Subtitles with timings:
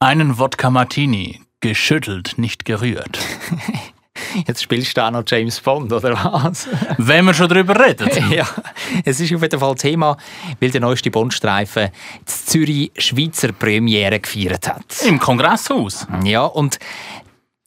[0.00, 3.18] Einen Wodka Martini, geschüttelt, nicht gerührt.
[4.46, 6.68] Jetzt spielst du auch noch James Bond, oder was?
[6.98, 8.08] Wenn wir schon darüber reden.
[8.30, 8.46] ja,
[9.04, 10.16] es ist auf jeden Fall Thema,
[10.60, 11.88] weil der neueste Bondstreifen
[12.20, 15.02] die Zürich Schweizer Premiere gefeiert hat.
[15.04, 16.06] Im Kongresshaus.
[16.22, 16.78] Ja, und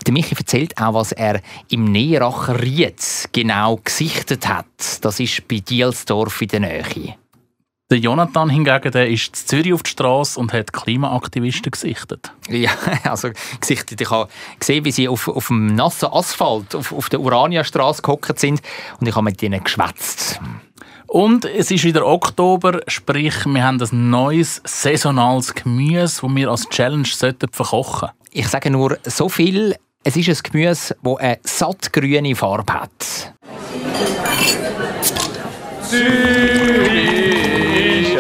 [0.08, 4.66] der Michi erzählt auch, was er im Neeracher Rietz genau gesichtet hat.
[5.02, 7.18] Das ist bei Dielsdorf in der Nähe.
[7.92, 12.32] Der Jonathan hingegen der ist in Zürich auf der Straße und hat Klimaaktivisten gesichtet.
[12.48, 12.72] Ja,
[13.04, 14.00] also gesichtet.
[14.00, 18.40] Ich habe gesehen, wie sie auf, auf dem nassen Asphalt auf, auf der Urania-Straße gehockt
[18.40, 18.62] sind
[19.02, 20.40] und ich habe mit ihnen geschwätzt.
[21.08, 26.70] Und es ist wieder Oktober, sprich, wir haben ein neues saisonales Gemüse, das wir als
[26.70, 27.06] Challenge
[27.52, 28.18] verkochen sollten.
[28.32, 33.34] Ich sage nur so viel, es ist ein Gemüse, das eine sattgrüne Farbe hat.
[35.90, 37.31] Zürich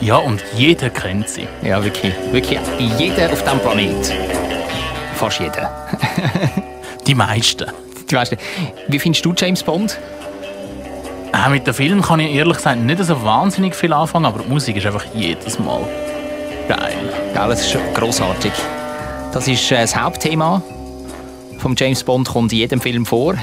[0.00, 1.46] Ja, und jeder kennt sie.
[1.62, 2.14] Ja, wirklich.
[2.32, 2.58] Wirklich
[2.98, 4.12] jeder auf diesem Planet.
[5.14, 5.88] Fast jeder.
[7.06, 7.66] Die meisten.
[8.10, 8.38] Die meisten.
[8.88, 9.98] Wie findest du James Bond?
[11.32, 14.48] Äh, mit dem Film kann ich ehrlich gesagt nicht so wahnsinnig viel anfangen, aber die
[14.48, 15.82] Musik ist einfach jedes Mal
[16.66, 16.94] geil.
[17.34, 18.52] Geil, das ist großartig.
[19.32, 20.62] Das ist äh, das Hauptthema
[21.58, 23.34] vom James Bond kommt in jedem Film vor.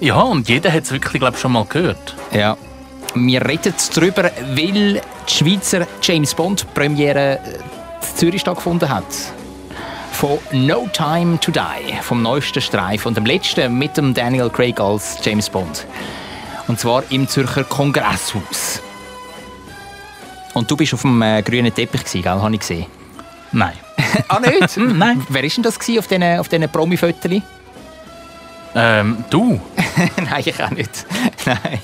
[0.00, 2.16] ja, und jeder hat es wirklich, glaube schon mal gehört.
[2.32, 2.56] Ja.
[3.14, 9.04] Wir reden darüber, weil die Schweizer James Bond Premiere in äh, Zürich stattgefunden hat.
[10.12, 14.78] Von No Time to Die, vom neuesten Streif und dem letzten mit dem Daniel Craig
[14.80, 15.86] als James Bond.
[16.68, 18.80] Und zwar im Zürcher Kongresshaus.
[20.54, 22.24] Und du bist auf dem äh, grünen Teppich, gell?
[22.26, 22.86] Habe ich gesehen.
[23.52, 23.72] Nein.
[24.28, 24.76] ah, nicht?
[24.76, 25.24] Nein.
[25.28, 27.42] Wer war denn das auf diesen auf Promi-Fotos?
[28.74, 29.60] Ähm, du?
[30.16, 31.06] Nein, ich auch nicht.
[31.44, 31.80] Nein.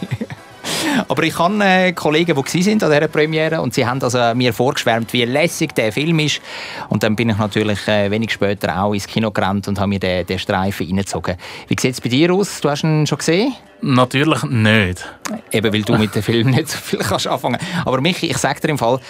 [1.09, 4.53] Aber ich habe äh, Kollegen, die sind an dieser Premiere und sie haben also mir
[4.53, 6.41] vorgeschwärmt, wie lässig der Film ist.
[6.89, 10.01] Und dann bin ich natürlich äh, wenig später auch ins Kino gerannt und habe mir
[10.01, 11.37] den, den Streifen reingezogen.
[11.69, 12.61] Wie sieht es bei dir aus?
[12.61, 13.55] Du hast ihn schon gesehen?
[13.83, 15.05] Natürlich nicht.
[15.53, 18.61] Eben, weil du mit dem Film nicht so viel kannst anfangen Aber Michi, ich sage
[18.61, 19.01] dir im Fall,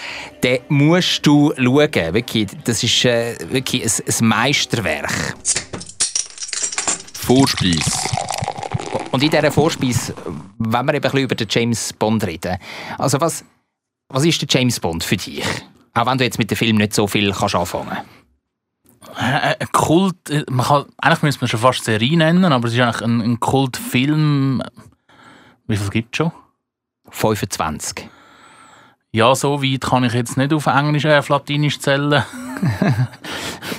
[0.42, 1.90] den musst du schauen.
[1.92, 5.36] Wirklich, das ist äh, wirklich ein, ein Meisterwerk.
[7.14, 7.90] Vorspeise.
[9.10, 10.14] Und in dieser Vorspeise
[10.72, 12.58] wenn wir eben ein bisschen über den James Bond reden.
[12.98, 13.44] Also was,
[14.08, 15.44] was ist der James Bond für dich?
[15.94, 19.60] Auch wenn du jetzt mit dem Film nicht so viel kannst anfangen kannst.
[19.60, 20.16] Ein Kult,
[20.50, 23.40] man kann, eigentlich müsste man schon fast Serie nennen, aber es ist eigentlich ein, ein
[23.40, 24.62] Kultfilm.
[25.66, 26.32] Wie viel gibt es schon?
[27.10, 28.08] 25.
[29.16, 32.22] Ja, so weit kann ich jetzt nicht auf Englisch, äh, auf Latinisch zählen.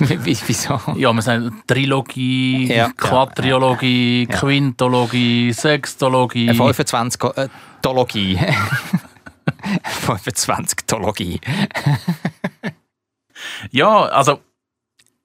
[0.00, 0.80] Wieso?
[0.96, 4.36] Ja, wir sagen Trilogie, ja, Quadriologie, ja.
[4.36, 6.52] Quintologie, Sextologie.
[6.52, 7.48] 25 äh,
[7.80, 8.36] Tologie.
[9.84, 11.40] 25 Tologie.
[13.70, 14.40] ja, also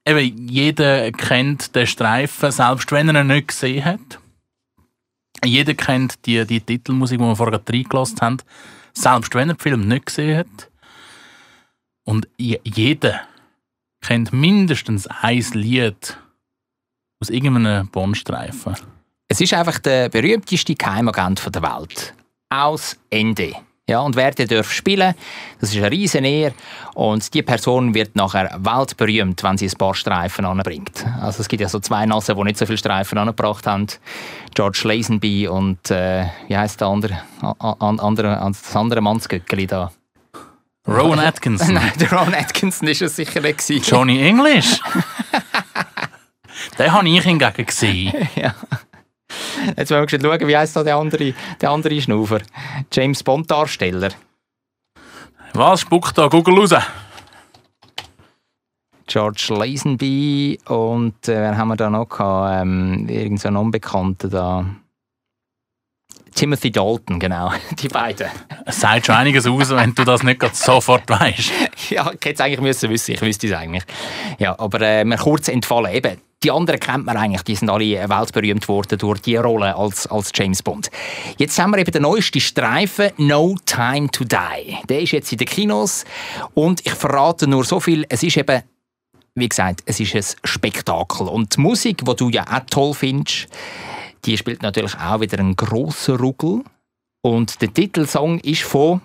[0.06, 4.20] eben, jeder kennt den Streifen, selbst wenn er ihn nicht gesehen hat.
[5.44, 8.38] Jeder kennt die, die Titelmusik, die wir vorher reingelassen haben,
[8.96, 10.70] selbst wenn er den Film nicht gesehen hat.
[12.04, 13.20] Und jeder
[14.00, 16.18] kennt mindestens ein Lied
[17.20, 18.76] aus irgendeinem Bondstreifen.
[19.28, 22.14] Es ist einfach der berühmteste Geheimagent der Welt.
[22.50, 23.54] Aus Ende.
[23.86, 25.14] Ja, und wer den darf spielen,
[25.60, 26.54] das ist eine riesen Ehre.
[26.94, 31.04] Und die Person wird nachher weltberühmt, wenn sie ein paar Streifen anbringt.
[31.20, 33.86] Also es gibt ja so zwei Nassen, die nicht so viele Streifen angebracht haben.
[34.54, 37.18] George Lazenby und äh, wie heißt der andere,
[37.58, 39.92] an, andere, das andere Mannsgöckeli da?
[40.88, 41.74] Rowan Atkinson.
[41.74, 43.86] Nein, der Rowan Atkinson war es sicher nicht.
[43.86, 44.80] Johnny English?
[46.78, 48.28] Den habe ich hingegen gesehen.
[48.34, 48.54] ja.
[49.76, 52.40] Jetzt wollen wir schauen, wie heißt da der andere, der andere Schnaufer?
[52.92, 54.10] James Bond Darsteller.
[55.52, 56.74] Was spuckt da Google raus?
[59.06, 62.62] George Lazenby und äh, wer haben wir da noch gehabt?
[62.62, 64.64] Ähm, irgend so ein Unbekannter da.
[66.34, 67.52] Timothy Dalton, genau.
[67.78, 68.28] Die beiden.
[68.66, 71.52] Es sagt schon einiges aus, wenn du das nicht sofort weißt.
[71.90, 73.84] ja, ich hätte es eigentlich müssen wissen, ich wüsste es eigentlich.
[74.38, 75.92] Ja, aber äh, mir kurz entfallen.
[75.92, 80.06] Eben, die anderen kennt man eigentlich, die sind alle weltberühmt worden durch die Rolle als,
[80.06, 80.90] als James Bond.
[81.38, 84.76] Jetzt haben wir eben den neuesten Streifen No Time to Die.
[84.88, 86.04] Der ist jetzt in den Kinos
[86.52, 88.62] und ich verrate nur so viel, es ist eben
[89.36, 91.26] wie gesagt, es ist ein Spektakel.
[91.26, 93.48] Und die Musik, die du ja auch toll findest,
[94.24, 96.62] die spielt natürlich auch wieder einen grossen Ruggel.
[97.22, 99.00] Und der Titelsong ist von,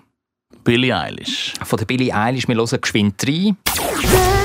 [0.64, 1.54] Billie Eilish.
[1.64, 2.48] von der Billie Eilish.
[2.48, 3.58] Wir hören geschwind rein.
[3.66, 4.40] Today.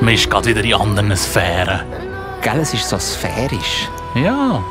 [0.00, 1.82] Man ist gerade wieder in anderen Sphären.
[2.40, 3.88] Gell, es ist so sphärisch.
[4.14, 4.64] Ja.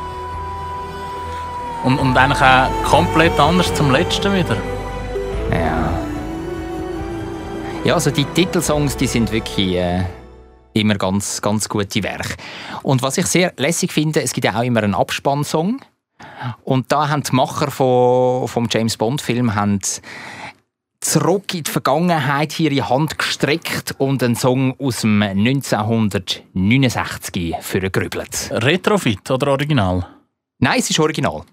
[1.84, 4.56] Und, und eigentlich auch komplett anders zum letzten wieder.
[5.52, 5.90] Ja.
[7.84, 10.04] Ja, also die Titelsongs, die sind wirklich äh,
[10.72, 12.34] immer ganz, ganz gute Werke.
[12.82, 15.80] Und was ich sehr lässig finde, es gibt ja auch immer einen Abspannsong.
[16.64, 19.78] Und da haben die Macher von, vom James Bond Film haben
[21.00, 28.50] zurück in die Vergangenheit ihre Hand gestreckt und einen Song aus dem 1969 für gerübelt.
[28.50, 30.08] Retrofit oder Original?
[30.58, 31.44] Nein, es ist original.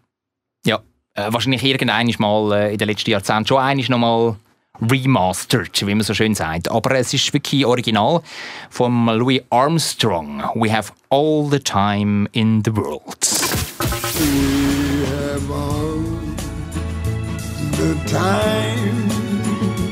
[1.15, 4.35] Äh, wahrscheinlich irgendein mal äh, in den letzten Jahrzehnten schon einmal noch mal
[4.81, 6.69] remastered, wie man so schön sagt.
[6.69, 8.21] Aber es ist wirklich original
[8.69, 10.43] von Louis Armstrong.
[10.55, 13.25] We have all the time in the world.
[15.07, 15.95] have all
[17.71, 19.09] the time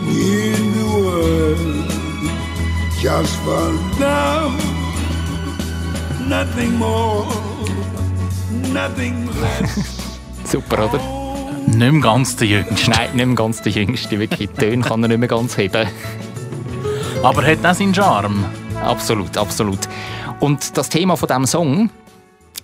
[0.09, 1.89] in the world
[3.01, 4.59] just for love,
[6.27, 7.25] nothing more,
[8.73, 10.03] nothing less.
[10.45, 10.99] Super, oder?
[11.67, 12.91] Nicht mehr ganz der Jüngste.
[12.91, 14.19] Nein, nicht mehr ganz der Jüngste.
[14.19, 15.87] Wirklich, die Töne kann er nicht mehr ganz heben.
[17.23, 18.45] Aber hat auch seinen Charme.
[18.83, 19.79] Absolut, absolut.
[20.39, 21.89] Und das Thema von diesem Song,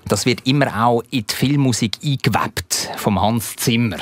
[0.06, 3.98] das wird immer auch in die Filmmusik eingewebt vom Hans Zimmer,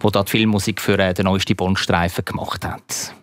[0.00, 3.14] wo da die Filmmusik für äh, den neuesten Bondstreifen gemacht hat.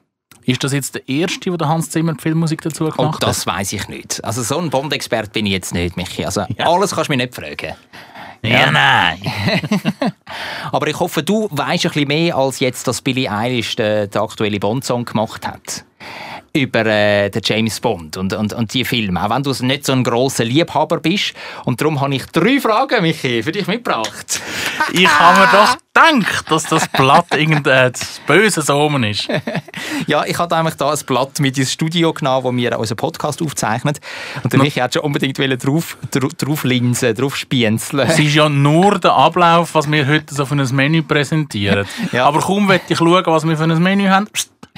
[0.46, 3.46] Ist das jetzt der erste, wo der Hans Zimmer die Filmmusik dazu gemacht Und das
[3.46, 4.24] weiß ich nicht.
[4.24, 6.24] Also so ein Bond-Expert bin ich jetzt nicht, Michi.
[6.24, 7.76] Also alles kannst du mich nicht fragen.
[8.44, 8.52] Hat?
[8.52, 9.20] Ja, nein.
[10.72, 14.22] Aber ich hoffe, du weißt ein bisschen mehr, als jetzt, dass Billie Eilish den, den
[14.22, 15.86] aktuellen Bond-Song gemacht hat.
[16.58, 19.24] Über äh, den James Bond und, und, und die Filme.
[19.24, 21.34] Auch wenn du nicht so ein grosser Liebhaber bist.
[21.66, 24.42] Und darum habe ich drei Fragen, Michi, für dich mitgebracht.
[24.94, 27.92] Ich habe mir doch gedacht, dass das Blatt irgendein
[28.26, 29.28] böses Omen ist.
[30.06, 33.42] Ja, ich hatte eigentlich da ein Blatt mit ins Studio genommen, wo wir unseren Podcast
[33.42, 33.98] aufzeichnen.
[34.44, 38.08] Und der Michi hat schon unbedingt drauf, drauf, drauf linsen, drauf spienzeln.
[38.08, 41.86] Es ist ja nur der Ablauf, was wir heute so für ein Menü präsentieren.
[42.12, 42.26] Ja.
[42.26, 44.28] Aber kaum möchte ich schauen, was wir für ein Menü haben,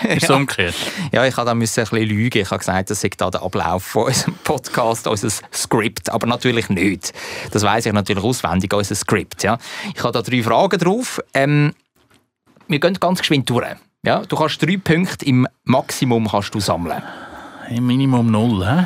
[0.04, 0.76] ist so umgekehrt.
[1.12, 2.42] Ja, ich da müssen ein bisschen lügen.
[2.42, 6.10] Ich habe gesagt, das sei da der Ablauf von unserem Podcast, unser Skript.
[6.10, 7.14] Aber natürlich nicht.
[7.52, 9.44] Das weiß ich natürlich auswendig, unser Skript.
[9.44, 9.58] Ja.
[9.96, 11.22] Ich habe da drei Fragen drauf.
[11.34, 11.74] Ähm,
[12.68, 13.66] wir gehen ganz geschwind durch.
[14.06, 17.02] Ja, du kannst drei Punkte im Maximum kannst du sammeln.
[17.70, 18.86] Im Minimum null, hä?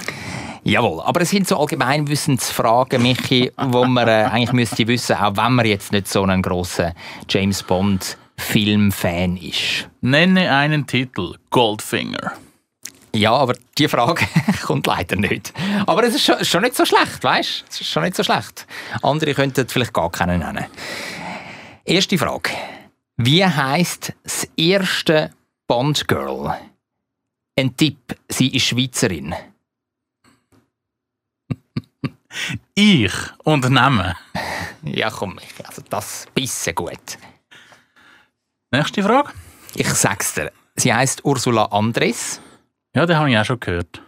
[0.66, 5.54] Jawohl, aber es sind so Allgemeinwissensfragen, Michi, wo man äh, eigentlich müsste wissen, auch wenn
[5.54, 6.94] man jetzt nicht so ein grosser
[7.28, 9.90] James Bond Filmfan ist.
[10.02, 11.36] Nenne einen Titel.
[11.50, 12.34] Goldfinger.
[13.16, 14.26] Ja, aber die Frage
[14.64, 15.54] kommt leider nicht.
[15.86, 17.66] Aber es ist schon, schon nicht so schlecht, weißt du?
[17.70, 18.66] Es ist schon nicht so schlecht.
[19.04, 20.66] Andere könnten vielleicht gar keinen nennen.
[21.86, 22.50] Erste Frage.
[23.18, 25.32] Wie heißt das erste
[25.68, 26.58] Bond-Girl?
[27.56, 29.36] Ein Tipp, sie ist Schweizerin.
[32.74, 33.14] Ich
[33.44, 34.16] und Namen.
[34.82, 37.18] Ja, komm, also das bisschen gut.
[38.74, 39.30] Nächste Frage.
[39.76, 40.52] Ich sag's dir.
[40.78, 42.42] Sie heißt Ursula Andres.
[42.96, 44.02] Ja, den habe ich auch schon gehört.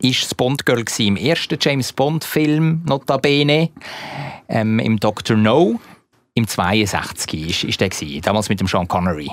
[0.00, 3.70] Ist das Bond-Girl gsi im ersten James Bond-Film, notabene,
[4.50, 5.38] ähm, im Dr.
[5.38, 5.80] No.
[6.34, 9.30] Im 62 ist, ist der gsi, damals mit dem Sean Connery.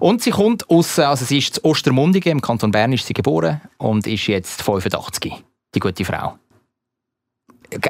[0.00, 3.62] Und sie kommt aus, also sie ist zu Ostermundigen, im Kanton Bern ist sie geboren
[3.78, 5.32] und ist jetzt 85,
[5.74, 6.38] die gute Frau.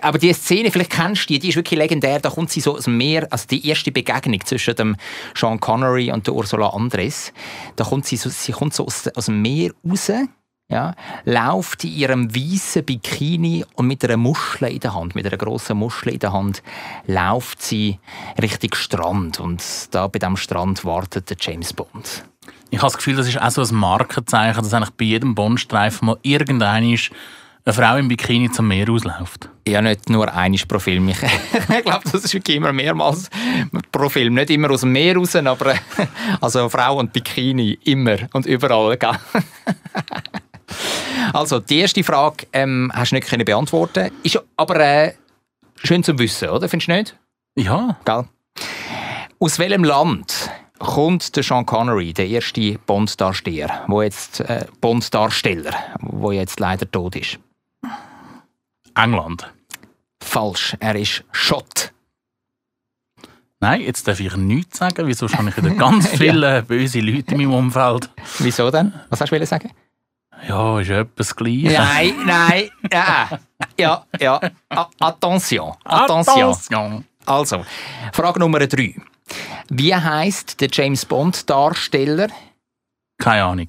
[0.03, 2.21] Aber die Szene, vielleicht kennst du die, die ist wirklich legendär.
[2.21, 4.97] Da kommt sie so aus dem Meer, also die erste Begegnung zwischen dem
[5.35, 7.33] Sean Connery und der Ursula Andres.
[7.77, 10.11] Da kommt sie so, sie kommt so aus, aus dem Meer raus,
[10.71, 10.95] ja,
[11.25, 15.77] läuft in ihrem weißen Bikini und mit einer Muschel in der Hand, mit einer großen
[15.77, 16.63] Muschel in der Hand,
[17.07, 17.99] läuft sie
[18.41, 19.41] Richtung Strand.
[19.41, 22.25] Und da bei dem Strand wartet der James Bond.
[22.71, 26.07] Ich habe das Gefühl, das ist auch so ein Markenzeichen, dass eigentlich bei jedem Bondstreifen
[26.07, 26.97] mal irgendeine
[27.65, 29.49] eine Frau im Bikini zum Meer ausläuft.
[29.69, 31.09] Ja, nicht nur einiges pro Film.
[31.09, 33.29] Ich, ich glaube, das ist wirklich immer mehrmals
[33.93, 34.35] pro Film.
[34.35, 35.75] Nicht immer aus dem Meer raus, aber
[36.41, 38.97] also Frau und Bikini immer und überall.
[38.97, 39.17] Gell?
[41.33, 45.15] Also, die erste Frage ähm, hast du nicht können beantworten Ist aber äh,
[45.83, 46.69] schön zu wissen, oder?
[46.69, 47.17] Findest du nicht?
[47.57, 47.99] Ja.
[48.05, 48.25] Gell?
[49.39, 56.33] Aus welchem Land kommt der Sean Connery, der erste Bond-Darsteller, wo jetzt äh, Bond-Darsteller, wo
[56.33, 57.39] jetzt leider tot ist?
[58.95, 59.53] England.
[60.23, 61.93] Falsch, er ist Schott.
[63.63, 67.35] Nein, jetzt darf ich nichts sagen, sonst habe ich wieder ganz viele äh, böse Leute
[67.35, 68.09] in meinem Umfeld.
[68.39, 68.93] Wieso denn?
[69.11, 69.71] Was hast du sagen?
[70.49, 71.65] Ja, ist etwas gleich.
[71.65, 73.29] Nein, nein, ja.
[73.79, 74.41] Ja, ja.
[74.71, 76.53] A attention, attention.
[76.53, 77.05] Attention.
[77.27, 77.65] Also,
[78.13, 78.95] Frage Nummer drei.
[79.69, 82.29] Wie heißt der James Bond Darsteller,
[83.19, 83.67] Keine Ahnung.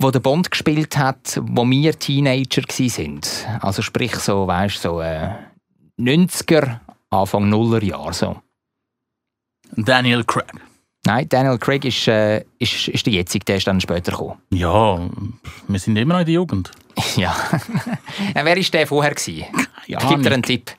[0.00, 3.46] Wo der Bond gespielt hat, wo wir Teenager gsi sind?
[3.60, 5.30] Also sprich so, weißt so äh,
[6.00, 6.80] 90er,
[7.10, 8.36] Anfang Nuller Jahre so.
[9.76, 10.50] Daniel Craig.
[11.04, 14.38] Nein, Daniel Craig ist, äh, ist, ist der jetzige, der ist dann später gekommen.
[14.50, 14.98] Ja,
[15.68, 16.70] wir sind immer noch in der Jugend.
[17.16, 17.34] Ja.
[18.34, 19.46] ja wer ist der vorher gsi?
[19.86, 20.72] Ja, Ich gebe dir einen Tipp.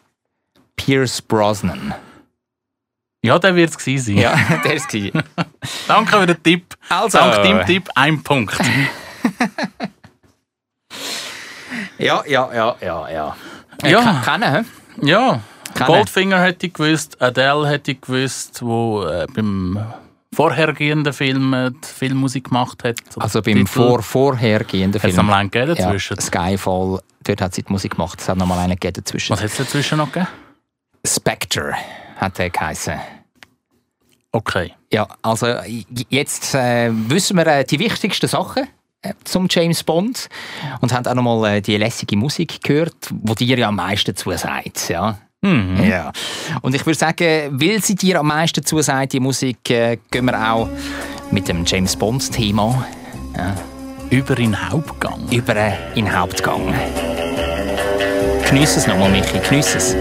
[0.75, 1.93] Pierce Brosnan.
[3.23, 4.17] ja der wird es gewesen sein.
[4.17, 5.11] Ja, der ist gsi.
[5.87, 6.75] Danke für den Tipp.
[6.89, 7.17] Also.
[7.17, 8.59] Dank deinem Tipp ein Punkt.
[11.97, 13.35] Ja, ja, ja, ja, ja.
[13.83, 14.01] Äh, Ja.
[14.01, 14.61] ke- Kennen, hä?
[15.03, 15.39] Ja,
[15.73, 15.87] Kennen.
[15.87, 19.79] Goldfinger hätte ich gewusst, Adele hätte ich gewusst, wo äh, beim
[20.33, 22.97] vorhergehenden Film äh, die Filmmusik gemacht hat.
[23.19, 23.67] Also beim Titel.
[23.67, 25.17] vor vorhergehenden Film.
[25.19, 26.19] am lang gegeben ja, dazwischen?
[26.19, 28.19] Skyfall, dort hat sie die Musik gemacht.
[28.19, 29.33] Es hat nochmal einen gegeben dazwischen.
[29.33, 30.27] Was hat es dazwischen noch gegeben?
[31.05, 31.73] Spectre
[32.17, 32.99] hat er geheißen.
[34.33, 34.73] Okay.
[34.91, 35.47] Ja, also
[36.09, 38.67] jetzt äh, wissen wir äh, die wichtigsten Sachen äh,
[39.24, 40.29] zum James Bond
[40.81, 44.89] und haben auch nochmal äh, die lässige Musik gehört, wo dir ja am meisten zusagt.
[44.89, 45.17] Ja.
[45.41, 45.84] Mhm.
[45.84, 46.12] Ja.
[46.62, 50.51] Und ich würde sagen, weil sie dir am meisten zusagt, die Musik, äh, gehen wir
[50.53, 50.70] auch
[51.31, 52.86] mit dem James Bond-Thema
[54.10, 55.27] Über den Hauptgang.
[55.31, 56.74] über äh, in den Hauptgang.
[58.48, 59.96] Geniess es nochmal, Michi, geniess es.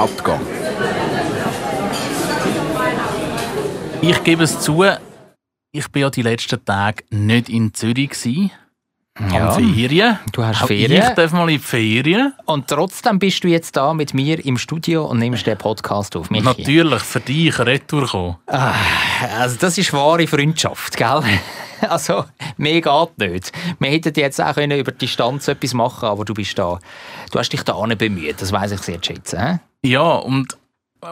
[0.00, 0.40] Hauptgang.
[4.00, 4.82] Ich gebe es zu,
[5.72, 8.50] ich bin ja die letzten Tage nicht in Zürich gsi.
[9.30, 9.50] Ja.
[9.50, 10.18] Ferien.
[10.32, 11.02] Du hast Auch Ferien.
[11.02, 12.32] Ich darf mal in die Ferien.
[12.46, 16.30] Und trotzdem bist du jetzt da mit mir im Studio und nimmst den Podcast auf,
[16.30, 16.44] Michi.
[16.44, 18.36] Natürlich für dich retour kommen.
[18.46, 21.22] Also das ist wahre Freundschaft, gell?
[21.82, 22.26] Also,
[22.58, 23.52] mehr geht nicht.
[23.78, 26.78] Wir hätten jetzt auch können über die Distanz etwas machen aber du bist da.
[27.32, 29.60] Du hast dich da bemüht, das weiß ich sehr zu schätzen.
[29.84, 30.56] Ja, und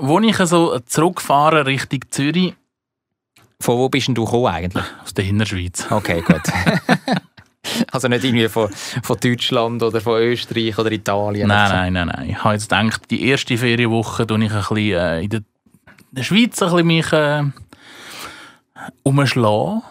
[0.01, 2.55] wo ich so zurückfahre Richtung Zürich,
[3.61, 4.85] Von wo bist denn du gekommen eigentlich?
[5.03, 5.87] aus der Innerschweiz.
[5.91, 6.43] Okay, gut.
[7.93, 8.69] also nicht irgendwie von,
[9.03, 11.49] von Deutschland oder von Österreich oder Italien.
[11.49, 11.75] Nein, oder so.
[11.75, 12.31] nein, nein, nein.
[12.31, 16.15] Ich habe jetzt gedacht, die erste Ferienwoche tue ich ein bisschen äh, in der, in
[16.15, 17.43] der Schweiz ein bisschen mich äh,
[19.03, 19.83] umschlagen.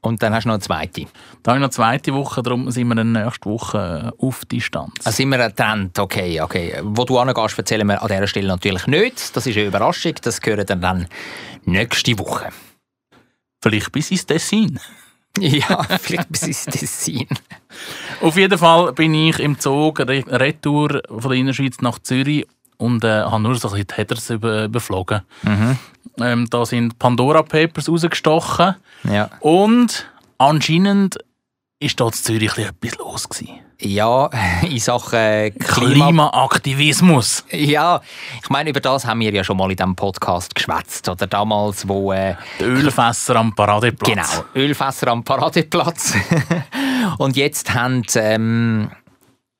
[0.00, 1.06] Und dann hast du noch eine zweite.
[1.42, 4.44] Da habe ich noch eine zweite Woche, darum sind wir dann nächste Woche äh, auf
[4.44, 4.94] Distanz.
[5.04, 6.80] Also sind wir getrennt, okay, okay.
[6.82, 9.36] Wo du hingehst, erzählen wir an dieser Stelle natürlich nicht.
[9.36, 11.08] Das ist eine Überraschung, das gehört dann, dann
[11.64, 12.50] nächste Woche.
[13.60, 14.78] Vielleicht bis ins Tessin.
[15.40, 17.28] Ja, vielleicht bis ins Tessin.
[18.20, 22.44] Auf jeden Fall bin ich im Zug re Retour von der Innerschweiz nach Zürich
[22.78, 25.20] und äh, habe nur so ein bisschen die Headers über, überflogen.
[26.20, 29.30] Ähm, da sind Pandora Papers rausgestochen Ja.
[29.40, 30.08] und
[30.38, 31.18] anscheinend
[31.80, 33.60] ist da in Zürich etwas los gewesen.
[33.80, 34.28] Ja,
[34.68, 36.06] in Sachen Klima.
[36.06, 37.44] Klimaaktivismus.
[37.52, 38.00] Ja,
[38.42, 41.08] ich meine, über das haben wir ja schon mal in diesem Podcast geschwätzt.
[41.08, 42.12] Oder damals, wo.
[42.12, 44.10] Äh, Die Ölfässer am Paradeplatz.
[44.10, 46.14] Genau, Ölfässer am Paradeplatz.
[47.18, 48.90] und jetzt haben ähm,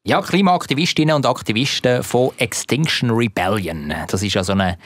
[0.09, 4.79] ja, Klimaaktivistinnen und Aktivisten von Extinction Rebellion, das ist ja so eine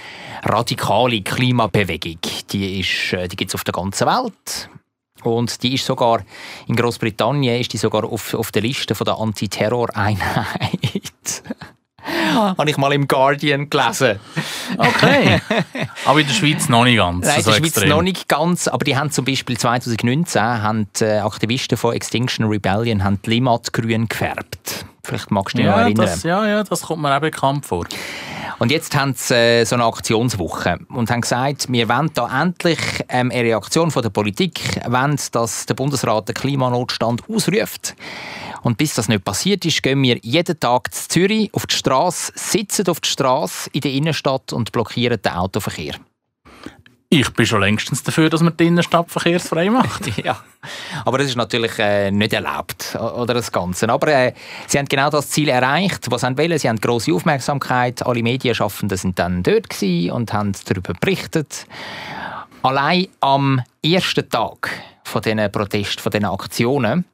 [0.43, 2.19] radikale Klimabewegung,
[2.51, 4.69] die, ist, äh, die gibt es auf der ganzen Welt.
[5.23, 6.23] Und die ist sogar,
[6.67, 10.25] in Großbritannien ist die sogar auf, auf der Liste von der Antiterror-Einheit.
[12.35, 14.19] Habe ich mal im Guardian gelesen.
[14.77, 15.41] Okay.
[16.05, 17.25] Aber in der Schweiz noch nicht ganz.
[17.25, 17.89] Nein, in der Schweiz extrem.
[17.91, 23.05] noch nicht ganz, aber die haben zum Beispiel 2019 haben äh, Aktivisten von Extinction Rebellion
[23.05, 24.87] haben die Limmat grün gefärbt.
[25.05, 26.07] Vielleicht magst du dich noch Ja erinnern.
[26.07, 27.85] das, ja, ja, das kommt mir auch bekannt vor.
[28.59, 32.79] Und jetzt haben sie äh, so eine Aktionswoche und haben gesagt, wir wollen da endlich
[33.09, 37.97] ähm, eine Reaktion von der Politik, wollen, dass der Bundesrat den Klimanotstand ausruft.
[38.63, 42.33] Und bis das nicht passiert ist, gehen wir jeden Tag zu Zürich auf die Straße,
[42.37, 45.97] sitzen auf die Straße in der Innenstadt und blockieren den Autoverkehr.
[47.15, 50.11] Ich bin schon längstens dafür, dass man die Innenstadt verkehrsfrei macht.
[50.25, 50.43] Ja,
[51.05, 53.91] aber das ist natürlich äh, nicht erlaubt, oder das Ganze.
[53.91, 54.33] Aber äh,
[54.67, 56.59] sie haben genau das Ziel erreicht, was sie wollen.
[56.59, 58.07] Sie haben große Aufmerksamkeit.
[58.07, 61.67] Alle Medienschaffenden sind dann dort und haben darüber berichtet.
[62.63, 64.71] Allein am ersten Tag
[65.05, 67.05] von diesen Protest, von diesen Aktionen,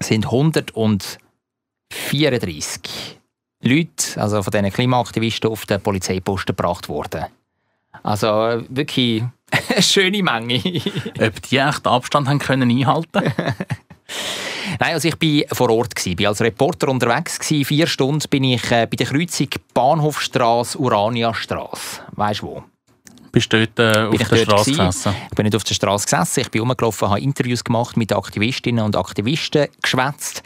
[0.00, 3.20] sind 134
[3.62, 7.26] Leute, also von diesen Klimaaktivisten, auf den Polizeiposten gebracht worden.
[8.02, 10.56] Also wirklich eine schöne Menge.
[11.20, 13.22] Ob die echt Abstand haben können einhalten
[14.78, 17.38] Nein, also ich bin vor Ort bin als Reporter unterwegs.
[17.40, 22.00] Vier Stunden bin ich äh, bei der Kreuzung Bahnhofstrasse Uraniastrasse.
[22.12, 22.64] Weißt du wo?
[23.32, 24.86] Bist du dort äh, auf der Straße gewesen.
[24.86, 25.14] gesessen?
[25.30, 28.84] Ich bin nicht auf der Straße gesessen, ich bin rumgelaufen, habe Interviews gemacht mit Aktivistinnen
[28.84, 30.42] und Aktivisten geschwätzt.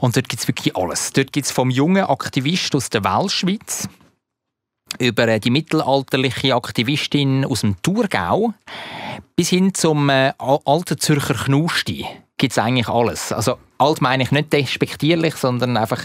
[0.00, 1.12] Und dort gibt es wirklich alles.
[1.14, 3.88] Dort gibt es vom jungen Aktivist aus der Weltschweiz
[4.98, 8.52] über äh, die mittelalterliche Aktivistin aus dem Thurgau
[9.36, 13.32] bis hin zum äh, al- alten Zürcher Knusti gibt es eigentlich alles.
[13.32, 16.02] Also alt meine ich nicht despektierlich, sondern einfach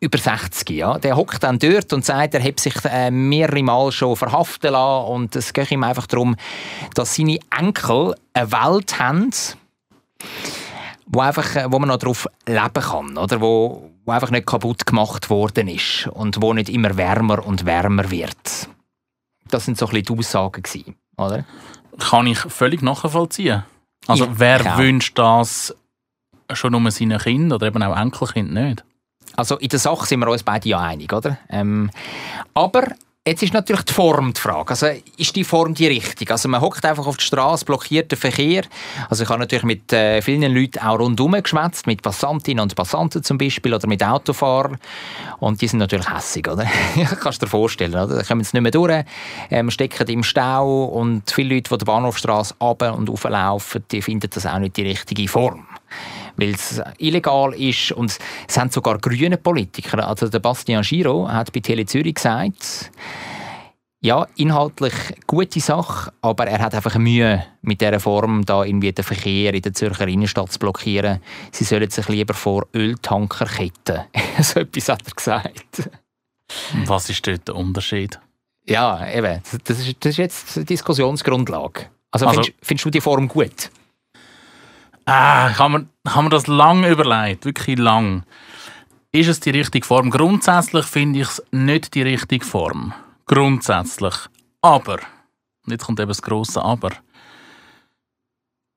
[0.00, 0.98] über 60, ja.
[0.98, 5.12] Der hockt dann dort und sagt, er hat sich äh, mehrere Mal schon verhaften lassen
[5.12, 6.36] und es geht ihm einfach darum,
[6.94, 9.30] dass seine Enkel eine Welt haben,
[11.06, 13.40] wo, einfach, äh, wo man noch darauf leben kann, oder?
[13.40, 18.10] Wo, wo einfach nicht kaputt gemacht worden ist und wo nicht immer wärmer und wärmer
[18.10, 18.68] wird.
[19.48, 21.44] Das sind so ein bisschen die Aussagen gewesen, oder?
[21.98, 23.64] Kann ich völlig nachvollziehen.
[24.06, 25.74] Also Ja, wer wünscht das
[26.52, 28.84] schon um seinen Kind oder eben auch Enkelkind nicht?
[29.36, 31.38] Also in der Sache sind wir uns beide ja einig, oder?
[31.48, 31.90] Ähm,
[32.52, 32.88] aber
[33.26, 34.70] jetzt ist natürlich die Form die Frage.
[34.70, 36.32] Also ist die Form die richtige?
[36.32, 38.64] Also man hockt einfach auf die Straße, blockiert den Verkehr.
[39.08, 43.22] Also ich habe natürlich mit äh, vielen Leuten auch rundherum geschwätzt, mit Passantinnen und Passanten
[43.22, 44.78] zum Beispiel oder mit Autofahrern.
[45.40, 46.64] Und die sind natürlich hässig, oder?
[47.20, 48.16] Kannst du dir vorstellen, oder?
[48.16, 49.04] Da kommen sie nicht mehr durch,
[49.50, 54.28] ähm, stecken im Stau und viele Leute, die die Bahnhofstrasse runter und rauflaufen, die finden
[54.30, 55.66] das auch nicht die richtige Form
[56.36, 58.16] weil es illegal ist und
[58.48, 62.90] es haben sogar grüne Politiker, also der Bastian Giro hat bei Tele Zürich gesagt,
[64.00, 64.92] ja, inhaltlich
[65.26, 69.62] gute Sache, aber er hat einfach Mühe mit dieser Form, da irgendwie den Verkehr in
[69.62, 71.20] der Zürcher Innenstadt zu blockieren.
[71.52, 74.02] Sie sollen sich lieber vor Öltanker ketten.
[74.42, 75.90] so etwas hat er gesagt.
[76.84, 78.20] Was ist dort der Unterschied?
[78.66, 81.86] Ja, eben, das ist, das ist jetzt die Diskussionsgrundlage.
[82.10, 83.70] Also, Also- findest, findest du die Form gut?
[85.06, 88.24] Ah, ich habe mir, das lange überlegt, wirklich lang.
[89.12, 90.10] Ist es die richtige Form?
[90.10, 92.94] Grundsätzlich finde ich es nicht die richtige Form.
[93.26, 94.14] Grundsätzlich.
[94.62, 94.98] Aber,
[95.66, 96.90] jetzt kommt eben das grosse Aber,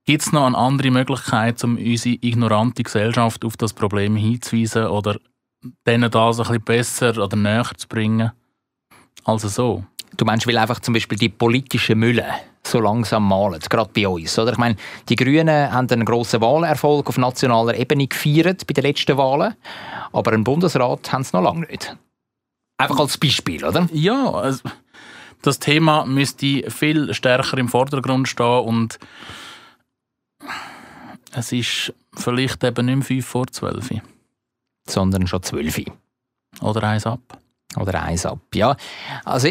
[0.06, 5.18] gibt es noch eine andere Möglichkeit, um unsere ignorante Gesellschaft auf das Problem hinzuweisen oder
[5.86, 8.32] denen das ein bisschen besser oder näher zu bringen?
[9.24, 9.86] Also so.
[10.18, 12.26] Du meinst, weil einfach zum Beispiel die politischen Mülle
[12.72, 14.38] so langsam malen, gerade bei uns.
[14.38, 14.52] Oder?
[14.52, 14.76] Ich meine,
[15.10, 19.56] die Grünen haben einen grossen Wahlerfolg auf nationaler Ebene gefeiert bei den letzten Wahlen,
[20.12, 21.96] aber einen Bundesrat haben sie noch lange nicht.
[22.78, 23.88] Einfach als Beispiel, oder?
[23.92, 24.62] Ja, also,
[25.42, 29.00] das Thema müsste viel stärker im Vordergrund stehen und
[31.32, 33.90] es ist vielleicht eben nicht mehr 5 vor 12
[34.88, 35.80] Sondern schon zwölf.
[36.62, 37.20] oder eins ab.
[37.76, 38.40] Oder eins ab.
[38.54, 38.76] Ja,
[39.26, 39.50] also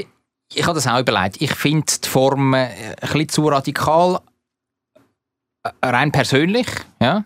[0.54, 1.40] ich, habe das auch überlegt.
[1.40, 4.20] Ich finde die Form äh, ein bisschen zu radikal,
[5.62, 6.66] äh, rein persönlich.
[7.00, 7.24] Ja.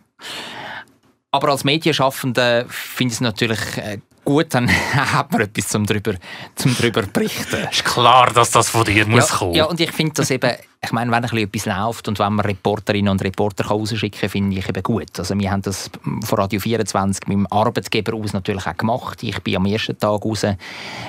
[1.31, 6.15] Aber als Medienschaffende finde ich es natürlich äh, gut, dann hat man etwas zum drüber,
[6.55, 7.69] zum drüber berichten.
[7.71, 9.55] Ist klar, dass das von dir muss ja, kommen.
[9.55, 12.47] ja, und ich finde das eben, ich meine, wenn ein etwas läuft und wenn man
[12.47, 15.19] Reporterinnen und Reporter rausschicken kann, finde ich eben gut.
[15.19, 15.91] Also wir haben das
[16.25, 19.23] von Radio 24 mit dem Arbeitgeber aus natürlich auch gemacht.
[19.23, 20.57] Ich bin am ersten Tag raus, äh,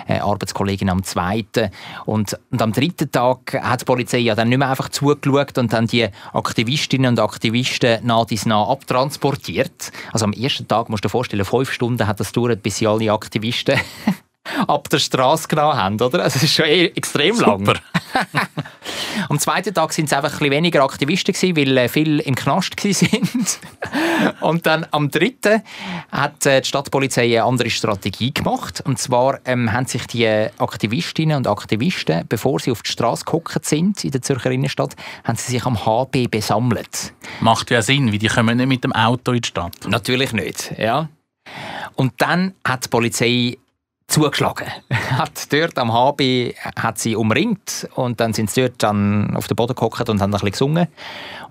[0.07, 1.71] Arbeitskollegin am zweiten.
[2.05, 5.71] Und, und am dritten Tag hat die Polizei ja dann nicht mehr einfach zugeschaut und
[5.71, 9.93] dann die Aktivistinnen und Aktivisten nah dies nah abtransportiert.
[10.11, 12.87] Also am ersten Tag, musst du dir vorstellen, fünf Stunden hat das gedauert, bis sie
[12.87, 13.79] alle Aktivisten
[14.67, 16.23] ab der Straße genommen haben, oder?
[16.23, 17.59] Also, es ist schon eh extrem lang.
[17.59, 17.79] Super.
[19.29, 22.35] Am zweiten Tag sind es einfach ein bisschen weniger Aktivisten gewesen, weil äh, viele im
[22.35, 23.59] Knast sind.
[24.41, 25.61] Und dann am dritten
[26.11, 28.81] hat äh, die Stadtpolizei eine andere Strategie gemacht.
[28.85, 30.27] Und zwar ähm, haben sich die
[30.57, 35.37] Aktivistinnen und Aktivisten, bevor sie auf die Straße gehockt sind in der Zürcher Innenstadt, haben
[35.37, 37.13] sie sich am HB besammelt.
[37.39, 39.75] Macht ja Sinn, weil die kommen nicht mit dem Auto in die Stadt.
[39.87, 41.09] Natürlich nicht, ja.
[41.95, 43.57] Und dann hat die Polizei
[44.11, 44.67] zugeschlagen.
[45.11, 49.55] hat dort am HB hat sie umringt und dann sind sie dort dann auf den
[49.55, 50.87] Boden gehockt und haben ein bisschen gesungen.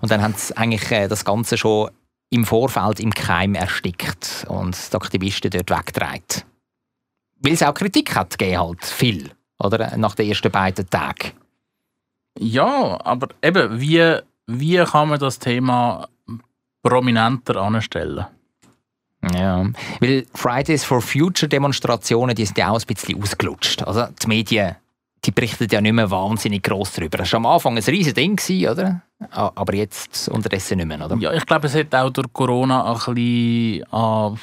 [0.01, 1.91] Und dann haben sie eigentlich äh, das Ganze schon
[2.29, 6.43] im Vorfeld im Keim erstickt und die Aktivisten dort weggetragen.
[7.41, 9.97] Weil es auch Kritik hat gegeben, halt viel, oder?
[9.97, 11.31] Nach den ersten beiden Tagen.
[12.39, 16.07] Ja, aber eben, wie, wie kann man das Thema
[16.81, 18.25] prominenter anstellen?
[19.33, 19.65] Ja,
[19.99, 23.83] weil Fridays for Future Demonstrationen, die sind ja auch ein bisschen ausgelutscht.
[23.83, 24.75] Also die Medien,
[25.23, 27.19] die berichten ja nicht mehr wahnsinnig gross darüber.
[27.19, 29.01] Das war am Anfang ein riesiges Ding, oder?
[29.29, 31.15] Aber jetzt unterdessen nicht mehr, oder?
[31.17, 34.39] Ja, ich glaube, es hat auch durch Corona ein bisschen an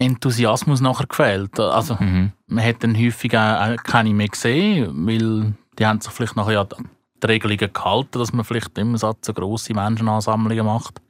[0.00, 1.58] Enthusiasmus nachher gefehlt.
[1.58, 2.32] Also, Mhm.
[2.46, 6.64] man hat dann häufig auch keine mehr gesehen, weil Die haben sich vielleicht nachher ja
[6.64, 11.00] die Regelungen gehalten, dass man vielleicht immer so so grosse Menschenansammlungen macht.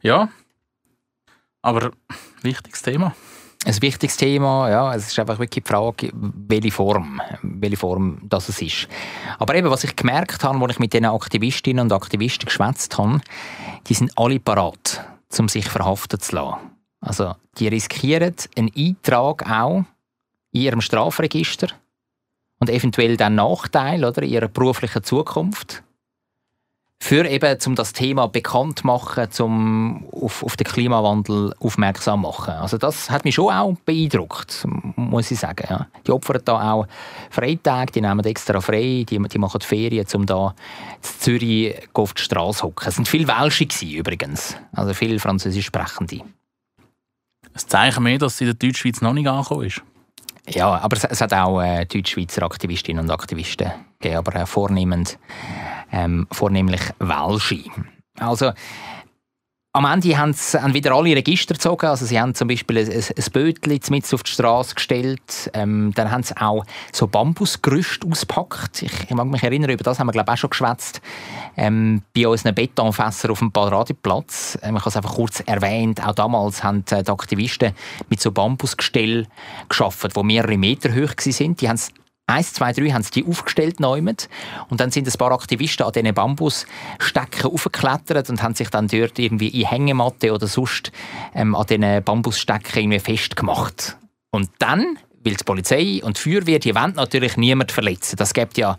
[0.00, 0.30] Ja,
[1.68, 1.90] aber
[2.42, 3.14] wichtiges Thema.
[3.64, 8.48] Ein wichtiges Thema, ja, es ist einfach wirklich die Frage, welche Form, welche Form das
[8.48, 8.88] es ist.
[9.38, 13.20] Aber eben, was ich gemerkt habe, als ich mit den Aktivistinnen und Aktivisten geschwätzt habe,
[13.86, 15.04] die sind alle parat,
[15.38, 16.70] um sich verhaften zu lassen.
[17.00, 19.84] Also, die riskieren einen Eintrag auch
[20.52, 21.68] in ihrem Strafregister
[22.60, 25.82] und eventuell dann Nachteil oder, in ihrer beruflichen Zukunft.
[27.00, 32.28] Für eben, um das Thema bekannt zu machen, um auf, auf den Klimawandel aufmerksam zu
[32.28, 32.54] machen.
[32.54, 35.66] Also das hat mich schon auch beeindruckt, muss ich sagen.
[35.70, 35.86] Ja.
[36.06, 36.86] Die opfern da auch
[37.30, 40.54] Freitage, die nehmen extra frei, die, die machen Ferien, um da
[40.96, 42.88] in Zürich auf die Straße zu hocken.
[42.88, 46.20] Es waren viele Welsche übrigens, also viele Französisch Sprechende.
[46.20, 49.82] Ein Zeichen mehr, dass es in der Deutschschweiz noch nicht angekommen ist.
[50.50, 55.18] Ja, aber es, es hat auch äh, Deutschschweizer Aktivistinnen und Aktivisten gegeben, aber äh, vornehmend,
[55.92, 57.64] ähm, vornehmlich Welsche.
[58.18, 58.52] Also,
[59.78, 61.86] am Ende haben sie wieder alle Register gezogen.
[61.86, 65.50] Also sie haben zum Beispiel ein, ein, Bötchen mit auf die Straße gestellt.
[65.54, 68.82] Ähm, dann haben sie auch so Bambusgerüste ausgepackt.
[68.82, 71.00] Ich, ich mag mich erinnern, über das haben wir glaube auch schon geschwätzt.
[71.56, 74.58] Ähm, bei unseren Betonfässern auf dem Paradeplatz.
[74.62, 76.04] Ähm, ich habe es einfach kurz erwähnt.
[76.04, 77.72] Auch damals haben äh, die Aktivisten
[78.10, 79.28] mit so Bambusgestell
[79.68, 81.56] geschaffen, die mehrere Meter hoch waren.
[81.56, 81.92] Die haben es
[82.28, 84.28] Eins, zwei, drei haben sie die aufgestellt neumet
[84.68, 89.18] und dann sind ein paar Aktivisten an diesen Bambusstecken aufgeklettert und haben sich dann dort
[89.18, 90.92] irgendwie in Hängematte oder sonst
[91.34, 93.96] ähm, an diesen Bambusstecken irgendwie festgemacht.
[94.30, 98.16] Und dann, weil die Polizei und die Feuerwehr, die wollen natürlich niemand verletzen.
[98.16, 98.78] Das gibt ja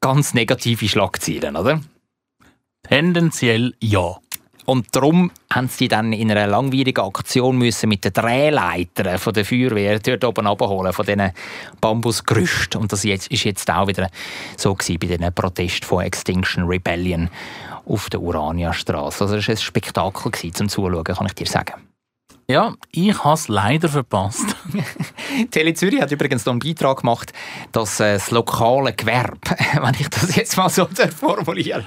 [0.00, 1.80] ganz negative Schlagzeilen, oder?
[2.82, 4.18] Tendenziell ja.
[4.66, 9.44] Und darum haben sie dann in einer langwierigen Aktion müssen mit den Drehleitern von der
[9.44, 11.30] Feuerwehr dort oben abholen von diesen
[11.80, 12.80] Bambusgerüsten.
[12.80, 14.10] Und das jetzt, ist jetzt auch wieder
[14.56, 17.30] so gewesen bei diesen Protest von Extinction Rebellion
[17.86, 19.22] auf der Urania-Straße.
[19.24, 21.85] Also es war ein Spektakel gewesen, zum Zuschauen, kann ich dir sagen.
[22.48, 24.54] Ja, ich habe es leider verpasst.
[25.50, 27.32] Tele Zürich hat übrigens noch einen Beitrag gemacht,
[27.72, 29.36] dass äh, das lokale Gewerbe,
[29.82, 30.86] wenn ich das jetzt mal so
[31.18, 31.84] formuliere,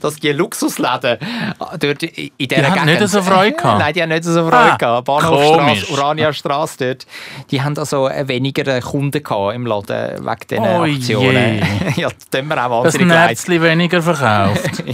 [0.00, 3.78] dass die Luxusläden äh, dort in dieser haben nicht so Freude gehabt.
[3.78, 5.06] Nein, die haben nicht so Freude Ah, gehabt.
[5.06, 7.06] Bahnhofstrasse, Urania-Straße dort,
[7.50, 11.62] die haben also äh, weniger Kunden gehabt im Laden wegen diesen Oh Aktionen.
[11.96, 12.02] je.
[12.02, 13.30] ja, das tun wir auch wahnsinnig leid.
[13.30, 14.84] Netzli weniger verkauft.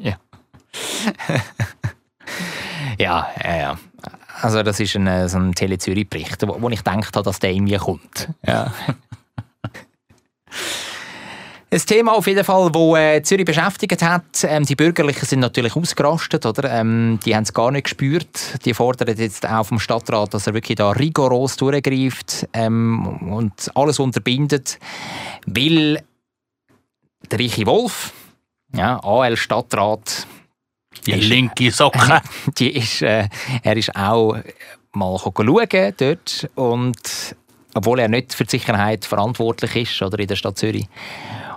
[0.00, 0.16] ja.
[2.98, 3.78] ja, ja, ja.
[4.40, 7.24] Also das ist ein, äh, so ein Tele Zürich Bericht, wo, wo ich gedacht habe,
[7.24, 8.28] dass der irgendwie kommt.
[8.46, 8.72] Ja.
[11.68, 14.44] Ein Thema auf jeden Fall, wo äh, Zürich beschäftigt hat.
[14.44, 16.70] Ähm, die Bürgerlichen sind natürlich ausgerastet, oder?
[16.70, 18.64] Ähm, die haben es gar nicht gespürt.
[18.64, 23.98] Die fordern jetzt auch vom Stadtrat, dass er wirklich da rigoros durchgreift ähm, und alles
[23.98, 24.78] unterbindet,
[25.44, 26.04] weil
[27.30, 28.12] der Reiche Wolf,
[28.72, 30.26] ja, AL-Stadtrat,
[31.06, 32.20] Die linke Socke.
[32.58, 33.28] die ist, äh,
[33.62, 34.36] er ist auch
[34.92, 37.36] mal schauen dort und
[37.74, 40.88] obwohl er nicht für die Sicherheit verantwortlich ist oder in der Stadt Zürich.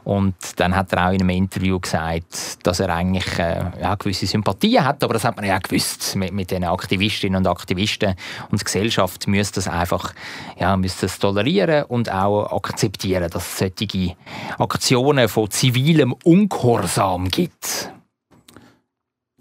[0.03, 4.25] Und dann hat er auch in einem Interview gesagt, dass er eigentlich äh, ja, gewisse
[4.25, 8.15] Sympathien hat, aber das hat man ja auch gewusst mit, mit den Aktivistinnen und Aktivisten.
[8.49, 10.13] Und die Gesellschaft müsste das einfach
[10.57, 14.15] ja, müsste das tolerieren und auch akzeptieren, dass es solche
[14.57, 17.91] Aktionen von zivilem Ungehorsam gibt.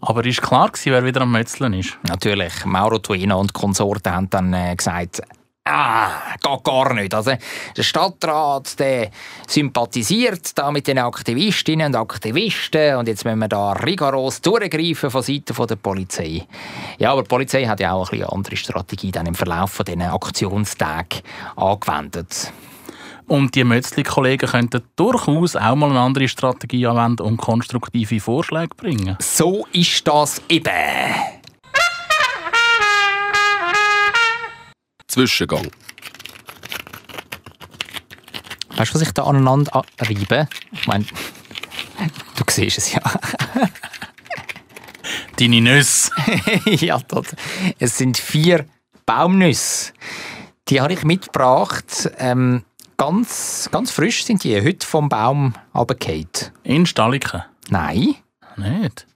[0.00, 1.98] Aber ist klar gewesen, wer wieder am Metzeln ist?
[2.08, 5.22] Natürlich, Mauro Tuino und Konsorten haben dann äh, gesagt,
[5.64, 7.14] ah, geht gar nicht.
[7.14, 7.32] Also,
[7.76, 9.10] der Stadtrat der
[9.46, 15.22] sympathisiert da mit den Aktivistinnen und Aktivisten und jetzt müssen wir da rigoros durchgreifen von
[15.22, 16.46] Seiten der Polizei.
[16.98, 20.02] Ja, aber die Polizei hat ja auch eine andere Strategie dann im Verlauf von diesen
[20.02, 21.22] Aktionstagen
[21.56, 22.52] angewendet.
[23.28, 29.18] Und die Mötzli-Kollegen könnten durchaus auch mal eine andere Strategie anwenden und konstruktive Vorschläge bringen.
[29.20, 30.72] So ist das eben.
[35.06, 35.70] Zwischengang.
[38.76, 40.48] Weißt du, was ich da aneinander reibe?
[40.72, 43.02] Ich meine, du siehst es ja.
[45.36, 46.12] Deine Nüsse.
[46.64, 47.36] ja, dort.
[47.78, 48.64] Es sind vier
[49.04, 49.92] Baumnüsse.
[50.68, 52.10] Die habe ich mitgebracht.
[52.18, 52.64] Ähm,
[52.98, 54.60] ganz, ganz frisch sind die.
[54.62, 56.26] Heute vom Baum runtergefallen.
[56.64, 57.42] In Stalliken.
[57.70, 58.16] Nein,
[58.56, 59.06] Nicht?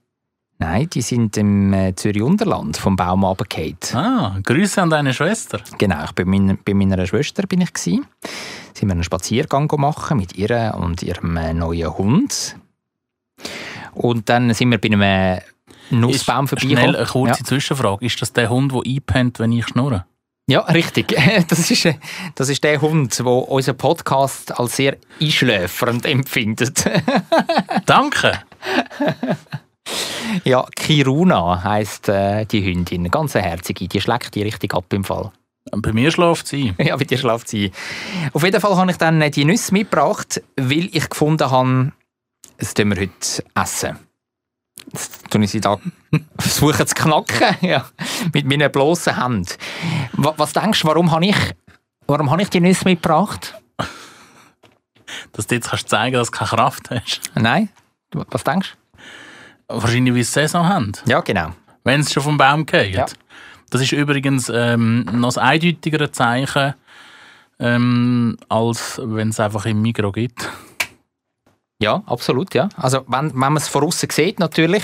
[0.57, 3.77] nein, die sind im äh, Zürich Unterland vom Baum runtergefallen.
[3.93, 5.59] Ah, Grüße an deine Schwester.
[5.77, 8.01] Genau, ich bin mein, bei meiner Schwester bin ich gsi.
[8.73, 12.55] Sind wir einen Spaziergang machen mit ihr und ihrem äh, neuen Hund.
[13.93, 15.41] Und dann sind wir bei einem äh,
[15.91, 16.83] Nussbaum vorbeigekommen.
[16.83, 17.45] Schnell eine kurze Ja.
[17.45, 18.05] Zwischenfrage.
[18.05, 20.05] Ist das der Hund, der einpennt, wenn ich schnurre?
[20.47, 21.15] Ja, richtig.
[21.47, 21.87] Das ist,
[22.35, 26.85] das ist der Hund, der unseren Podcast als sehr einschläfernd empfindet.
[27.85, 28.39] Danke.
[30.43, 33.09] ja, Kiruna heisst äh, die Hündin.
[33.09, 33.87] Ganz eine herzige.
[33.87, 35.31] Die schlägt die richtig ab im Fall.
[35.71, 36.73] Bei mir schläft sie.
[36.79, 37.71] Ja, bei dir schlaft sie.
[38.33, 41.91] Auf jeden Fall habe ich dann äh, die Nüsse mitgebracht, weil ich gefunden habe,
[42.57, 43.97] das wir heute essen.
[45.29, 45.77] Tue ich sie da
[46.39, 47.85] versuchen zu knacken, ja,
[48.33, 49.47] mit meinen bloßen Händen.
[50.13, 51.35] Wa- Was denkst du, warum habe ich,
[52.07, 53.55] warum habe ich die Nüsse mitgebracht?
[55.31, 57.21] Dass du jetzt kannst zeigen dass du keine Kraft hast.
[57.35, 57.69] Nein?
[58.11, 58.75] Was denkst
[59.67, 60.91] Wahrscheinlich, wie sie Saison haben.
[60.91, 61.09] du?
[61.11, 61.53] Ja, genau.
[61.83, 62.93] Wenn es schon vom Baum geht.
[62.93, 63.05] Ja.
[63.71, 66.75] Das ist übrigens ähm, noch ein eindeutigeres Zeichen,
[67.59, 70.47] ähm, als wenn es einfach im Mikro gibt.
[71.83, 72.69] Ja, absolut, ja.
[72.75, 74.83] Also, wenn, wenn man es von außen sieht, natürlich,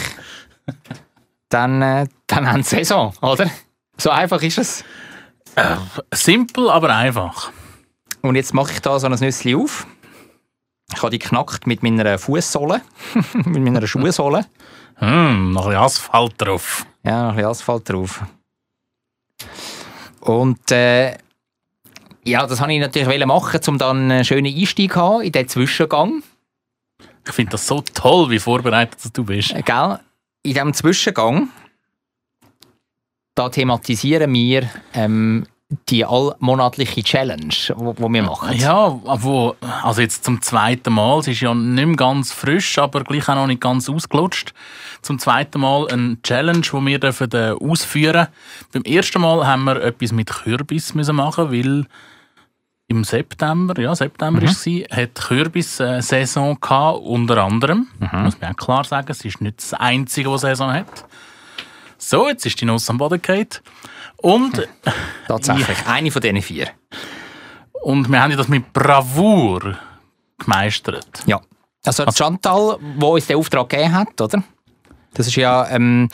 [1.50, 3.50] dann, äh, dann haben sie Saison, oder?
[3.98, 4.84] So einfach ist es.
[6.14, 7.52] Simpel, aber einfach.
[8.22, 9.88] Und jetzt mache ich da so ein Nüssli auf.
[10.94, 12.82] Ich habe die knackt mit meiner Fußsohle,
[13.34, 14.46] mit meiner Schuhsohle.
[14.96, 16.86] Hm, noch ein bisschen Asphalt drauf.
[17.04, 18.22] Ja, noch ein bisschen Asphalt drauf.
[20.20, 21.18] Und äh,
[22.26, 25.48] ja, das wollte ich natürlich machen, um dann einen schönen Einstieg zu haben in diesen
[25.48, 26.24] Zwischengang.
[27.30, 29.54] Ich finde das so toll, wie vorbereitet du bist.
[29.54, 30.00] Äh, Gell?
[30.44, 31.50] In diesem Zwischengang
[33.40, 35.46] da thematisieren wir ähm,
[35.88, 38.58] die allmonatliche Challenge, die wir machen.
[38.58, 43.06] Ja, wo, also jetzt zum zweiten Mal, es ist ja nicht mehr ganz frisch, aber
[43.06, 44.54] gleich auch noch nicht ganz ausgelutscht.
[45.02, 48.28] Zum zweiten Mal eine Challenge, die wir dürfen, äh, ausführen
[48.74, 51.86] Beim ersten Mal haben wir etwas mit Kürbis müssen machen, weil
[52.90, 57.88] im September, ja, September ist es, hat Kürbis-Saison gehabt, unter anderem.
[58.00, 61.06] Muss man auch klar sagen, es ist nicht das Einzige, was Saison hat.
[61.98, 63.48] So, jetzt ist die Nuss am Boden gefallen.
[64.18, 64.68] Und
[65.28, 66.70] Tatsächlich, eine von diesen vier.
[67.84, 69.78] Und wir haben ja das mit Bravour
[70.40, 71.24] gemeistert.
[71.26, 71.40] Ja.
[71.86, 74.44] Also Chantal, die uns den Auftrag gegeben hat, oder?
[75.14, 76.10] Das ist ja ähm,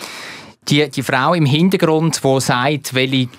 [0.68, 3.30] die, die Frau im Hintergrund, die sagt, welche,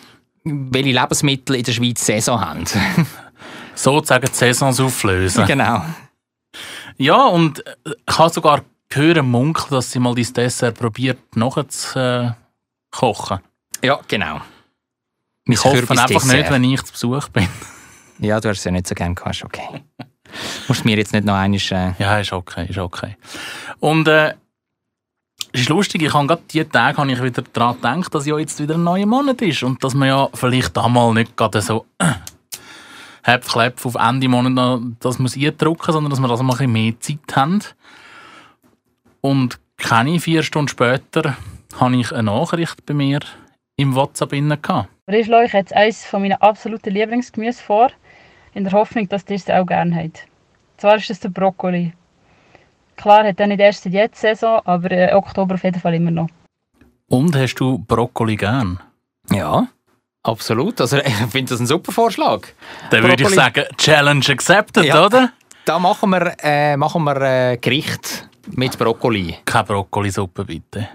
[0.45, 2.65] welche Lebensmittel in der Schweiz Saison haben.
[3.77, 5.45] Sozusagen die Saisons auflösen.
[5.47, 5.85] genau.
[6.97, 7.75] Ja, und äh,
[8.09, 12.31] ich habe sogar gehört, munkeln, dass sie mal dieses Dessert probiert, nachher zu äh,
[12.91, 13.39] kochen.
[13.83, 14.41] Ja, genau.
[15.45, 16.39] Ich hoffe einfach Kürbisdessert.
[16.39, 17.49] nicht, wenn ich zu Besuch bin.
[18.19, 19.85] Ja, du hast es ja nicht so gerne gehabt, okay.
[20.67, 21.61] Musst mir jetzt nicht noch einmal...
[21.71, 23.17] Äh, Ja, ist okay, ist okay.
[23.79, 24.35] Und äh,
[25.53, 28.39] es ist lustig, ich habe gerade diese Tage habe ich wieder daran gedacht, dass ja
[28.39, 31.87] jetzt wieder ein neuer Monat ist und dass man ja vielleicht einmal nicht gerade so
[33.27, 36.73] Häpf, auf Ende Monat noch das muss eindrücken, sondern dass wir das mal ein bisschen
[36.73, 37.61] mehr Zeit haben.
[39.21, 41.37] Und keine vier Stunden später
[41.81, 43.21] habe ich eine Nachricht bei mir
[43.77, 44.89] im WhatsApp inne gehabt.
[45.09, 47.89] Ich schlage euch jetzt eines von meinen absoluten Lieblingsgemüse vor,
[48.55, 50.27] in der Hoffnung, dass ihr es auch gerne habt.
[50.73, 51.93] Und zwar ist es der Brokkoli.
[52.97, 56.11] Klar hat er nicht erst seit jetzt Saison, aber äh, Oktober auf jeden Fall immer
[56.11, 56.29] noch.
[57.09, 58.81] Und hast du Brokkoli gern?
[59.31, 59.69] ja,
[60.27, 60.81] absolut.
[60.81, 62.47] Also ich finde das ein super Vorschlag.
[62.91, 65.07] Dann würde ich sagen, Challenge accepted, Ja.
[65.07, 65.33] oder?
[65.65, 69.37] Da machen wir, äh, machen wir äh, Gericht mit Brokkoli.
[69.45, 70.89] Keine Brokkolisuppe, bitte.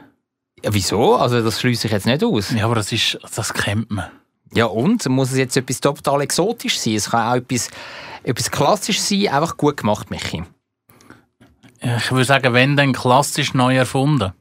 [0.63, 1.15] Ja, wieso?
[1.15, 2.51] Also das schließe ich jetzt nicht aus.
[2.51, 4.05] Ja, aber das, ist, das kennt man.
[4.53, 5.07] Ja und?
[5.09, 6.95] Muss es jetzt etwas total exotisch sein?
[6.95, 7.69] Es kann auch etwas,
[8.23, 10.43] etwas klassisch sein, einfach gut gemacht, Michi.
[11.81, 14.33] Ich würde sagen, wenn, dann klassisch neu erfunden.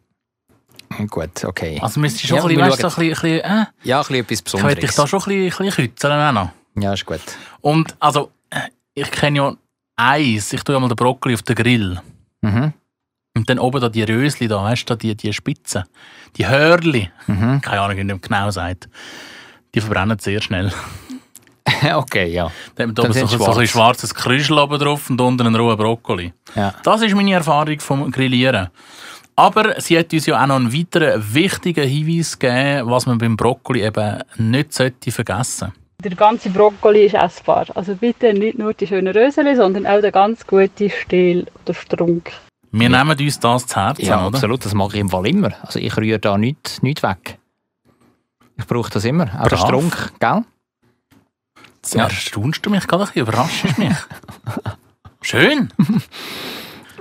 [1.08, 1.78] Gut, okay.
[1.80, 4.54] Also müsste schon Ja, ein bisschen, weißt, du, ein bisschen, äh, ja, ein bisschen etwas
[4.54, 4.94] ich würde dich Besonderes.
[4.96, 6.50] da schon ein bisschen, ein bisschen kützeln auch noch.
[6.82, 7.20] Ja, ist gut.
[7.60, 8.60] Und, also, äh,
[8.94, 9.54] ich kenne ja
[9.96, 10.52] Eis.
[10.52, 12.00] Ich tue ja mal den Brokkoli auf den Grill.
[12.40, 12.72] Mhm.
[13.36, 15.84] Und dann oben da die Rösli da, weißt du, da die, die Spitzen.
[16.36, 17.10] Die Hörli.
[17.26, 17.60] Mhm.
[17.62, 18.88] Keine Ahnung, wie man genau sagt.
[19.74, 20.72] Die verbrennen sehr schnell.
[21.94, 22.50] okay, ja.
[22.74, 25.54] Dann haben wir da oben so, so ein schwarzes Krüschel oben drauf und unten einen
[25.54, 26.32] rohen Brokkoli.
[26.56, 26.74] ja.
[26.82, 28.68] Das ist meine Erfahrung vom Grillieren.
[29.40, 33.38] Aber sie hat uns ja auch noch einen weiteren wichtigen Hinweis gegeben, was man beim
[33.38, 35.72] Brokkoli eben nicht sollte vergessen
[36.04, 37.64] Der ganze Brokkoli ist essbar.
[37.74, 42.32] Also bitte nicht nur die schönen Röseli, sondern auch der ganz gute Stiel oder Strunk.
[42.70, 44.36] Wir nehmen uns das zu Herzen, Ja, oder?
[44.36, 44.62] absolut.
[44.62, 45.52] Das mache ich im Fall immer.
[45.62, 47.38] Also ich rühre da nichts nicht weg.
[48.58, 49.24] Ich brauche das immer.
[49.40, 49.68] Auch der Brav.
[49.68, 50.44] Strunk, gell?
[51.76, 53.96] Jetzt erstaunst du mich gerade ein bisschen, überraschst mich.
[55.22, 55.72] Schön.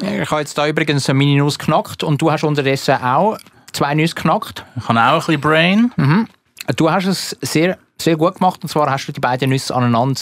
[0.01, 3.38] Ich habe jetzt da übrigens meine Nuss geknackt und du hast unterdessen auch
[3.73, 4.65] zwei Nüsse geknackt.
[4.77, 6.27] Ich habe auch ein bisschen Brain.
[6.75, 10.21] Du hast es sehr, sehr gut gemacht und zwar hast du die beiden Nüsse aneinander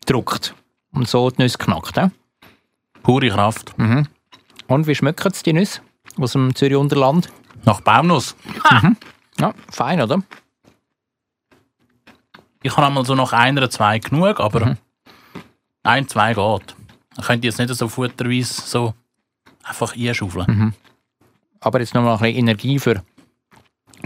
[0.00, 0.54] gedruckt
[0.92, 1.96] und so die Nüsse geknackt.
[1.96, 2.10] Ja?
[3.02, 3.74] Pure Kraft.
[4.68, 5.80] Und wie schmecken es die Nüsse
[6.18, 7.28] aus dem Zürich Unterland?
[7.64, 8.36] Nach Baumnuss.
[9.40, 10.22] Ja, fein, oder?
[12.62, 14.76] Ich habe einmal so nach einer, zwei genug, aber Mhm.
[15.82, 16.76] ein, zwei geht.
[17.18, 18.94] Ich könnte jetzt nicht so futterweise so
[19.62, 20.46] einfach einschaufeln.
[20.48, 20.72] Mhm.
[21.60, 23.02] Aber jetzt noch mal ein bisschen Energie für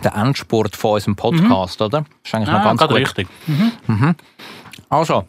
[0.03, 2.01] den Endspurt von unserem Podcast, oder?
[2.03, 3.03] Das ist eigentlich noch Ah, ganz gerade gut.
[3.03, 3.29] richtig.
[3.47, 4.14] Mhm.
[4.90, 5.27] Also,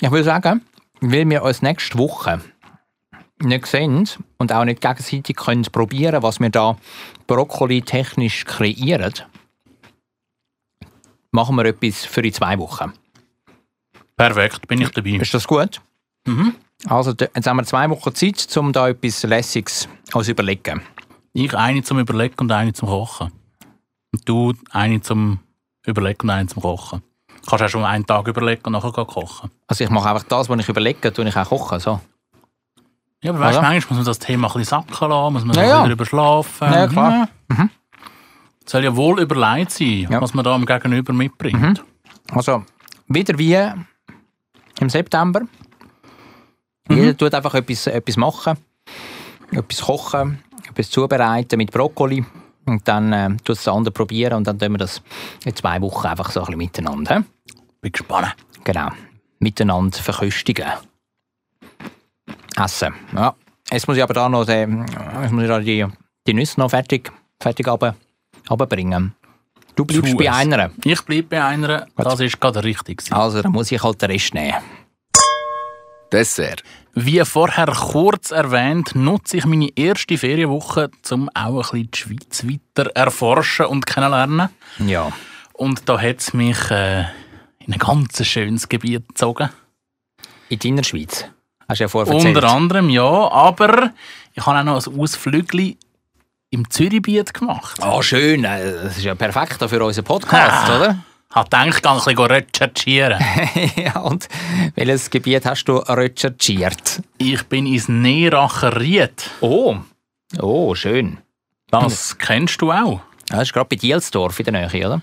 [0.00, 0.62] ich würde sagen,
[1.00, 2.40] weil wir uns nächste Woche
[3.40, 6.76] nicht sehen und auch nicht gegenseitig können probieren, was wir da
[7.26, 9.12] Brokkoli technisch kreieren,
[11.30, 12.92] machen wir etwas für in zwei Wochen.
[14.16, 15.10] Perfekt, bin ich dabei.
[15.10, 15.80] Ist das gut?
[16.26, 16.54] Mhm.
[16.88, 20.82] Also, jetzt haben wir zwei Wochen Zeit, um da etwas Lässiges zu überlegen.
[21.32, 23.32] Ich eine zum Überlegen und eine zum Kochen.
[24.12, 25.38] Und du eine zum
[25.86, 27.02] Überlegen und eine zum Kochen.
[27.42, 29.50] Du kannst auch schon einen Tag überlegen und nachher kochen.
[29.66, 31.80] Also ich mache einfach das, was ich überlege, tue ich auch kochen.
[31.80, 32.00] So.
[33.22, 33.68] Ja, aber weißt du, Oder?
[33.68, 36.72] manchmal muss man das Thema ein bisschen sacken lassen, muss man Ja, ja, wieder überschlafen.
[36.72, 37.28] Ja, klar.
[37.50, 37.68] Ja.
[38.64, 40.20] Es soll ja wohl überlegt sein, Ja.
[40.20, 41.82] was man da am Gegenüber mitbringt.
[42.32, 42.64] Also,
[43.08, 43.54] wieder wie
[44.80, 45.42] im September.
[46.92, 46.98] Mhm.
[46.98, 48.56] Jeder tut einfach etwas, etwas machen.
[49.50, 52.24] Etwas kochen, etwas zubereiten mit Brokkoli.
[52.64, 55.02] Und dann äh, tut es der andere probieren und dann tun wir das
[55.44, 57.16] in zwei Wochen einfach so ein bisschen miteinander.
[57.16, 57.22] hä?
[57.80, 58.34] Bin gespannt.
[58.64, 58.88] Genau.
[59.40, 60.66] Miteinander verköstigen.
[62.56, 62.94] Essen.
[63.14, 63.34] Ja.
[63.70, 65.86] Jetzt muss ich aber da noch die, jetzt muss ich da die,
[66.26, 67.96] die Nüsse noch fertig, fertig runter-
[68.48, 69.14] runterbringen.
[69.74, 70.36] Du bleibst Tu bei es.
[70.36, 70.70] einer.
[70.84, 73.02] Ich bleibe bei einer, das ist gerade richtig.
[73.10, 74.54] Also, dann muss ich halt den Rest nehmen.
[76.12, 76.62] Dessert.
[76.94, 82.44] Wie vorher kurz erwähnt, nutze ich meine erste Ferienwoche, um auch ein bisschen die Schweiz
[82.46, 84.50] weiter erforschen und kennenlernen.
[84.78, 85.10] Ja.
[85.54, 87.00] Und da hat es mich äh,
[87.60, 89.48] in ein ganz schönes Gebiet gezogen.
[90.50, 91.24] In deiner Schweiz.
[91.66, 92.36] Hast du ja vorher erzählt.
[92.36, 93.02] Unter anderem, ja.
[93.30, 93.92] Aber
[94.34, 95.78] ich habe auch noch ein Ausflügli
[96.50, 97.78] im Zürichbiet gemacht.
[97.82, 98.44] Ah, schön.
[98.44, 100.98] Äh, Das ist ja perfekt für unseren Podcast, oder?
[101.32, 103.18] Hat gedacht, ich ein bisschen recherchieren.
[103.76, 104.28] ja, und
[104.74, 107.02] welches Gebiet hast du recherchiert?
[107.18, 109.30] ich bin ins Neeracher Ried.
[109.40, 109.76] Oh.
[110.40, 111.18] Oh, schön.
[111.70, 113.00] Das kennst du auch.
[113.30, 115.00] Ja, Das ist gerade bei Dielsdorf in der Nähe, oder?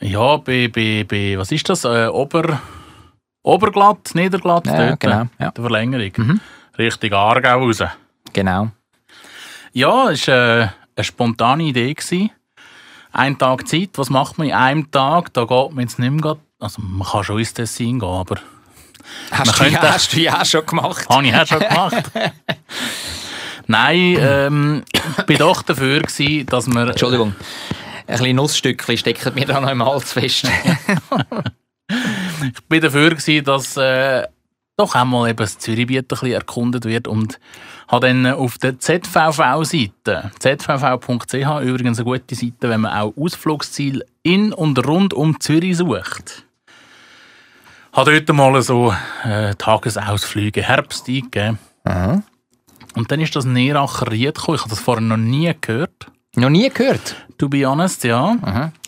[0.00, 1.84] Ja, bei, bei, bei was ist das?
[1.84, 2.60] Äh, Ober,
[3.42, 5.50] Oberglatt, Niederglatt, Ja, dort, genau, äh, ja.
[5.50, 6.12] der Verlängerung.
[6.16, 6.40] Mhm.
[6.76, 7.82] Richtig Aargau raus.
[8.32, 8.68] Genau.
[9.72, 11.94] Ja, es war äh, eine spontane Idee.
[11.94, 12.30] Gewesen.
[13.12, 15.32] Ein Tag Zeit, was macht man in einem Tag?
[15.32, 18.36] Da geht man jetzt nicht mehr, grad- also man kann schon ins Tessin gehen, aber
[19.30, 21.08] Hast du, ja, hast du ja auch schon gemacht.
[21.08, 22.10] habe ich auch schon gemacht.
[23.66, 26.88] Nein, ähm, ich bin doch dafür, gewesen, dass man...
[26.88, 27.34] Entschuldigung.
[28.06, 30.46] Ein bisschen Nussstückchen stecken mir da noch im Hals fest.
[31.90, 34.22] Ich bin dafür, gewesen, dass äh,
[34.78, 37.40] doch einmal eben das Zürichbiet ein bisschen erkundet wird und
[37.88, 44.52] habe dann auf der ZVV-Seite, zvv.ch, übrigens eine gute Seite, wenn man auch Ausflugsziele in
[44.52, 46.44] und rund um Zürich sucht,
[47.92, 51.58] habe dort mal so äh, Tagesausflüge Herbst eingegeben.
[52.94, 54.56] Und dann ist das Neeracher Ried gekommen.
[54.56, 56.06] Ich habe das vorher noch nie gehört.
[56.36, 57.16] noch nie gehört.
[57.38, 58.36] To be honest, ja.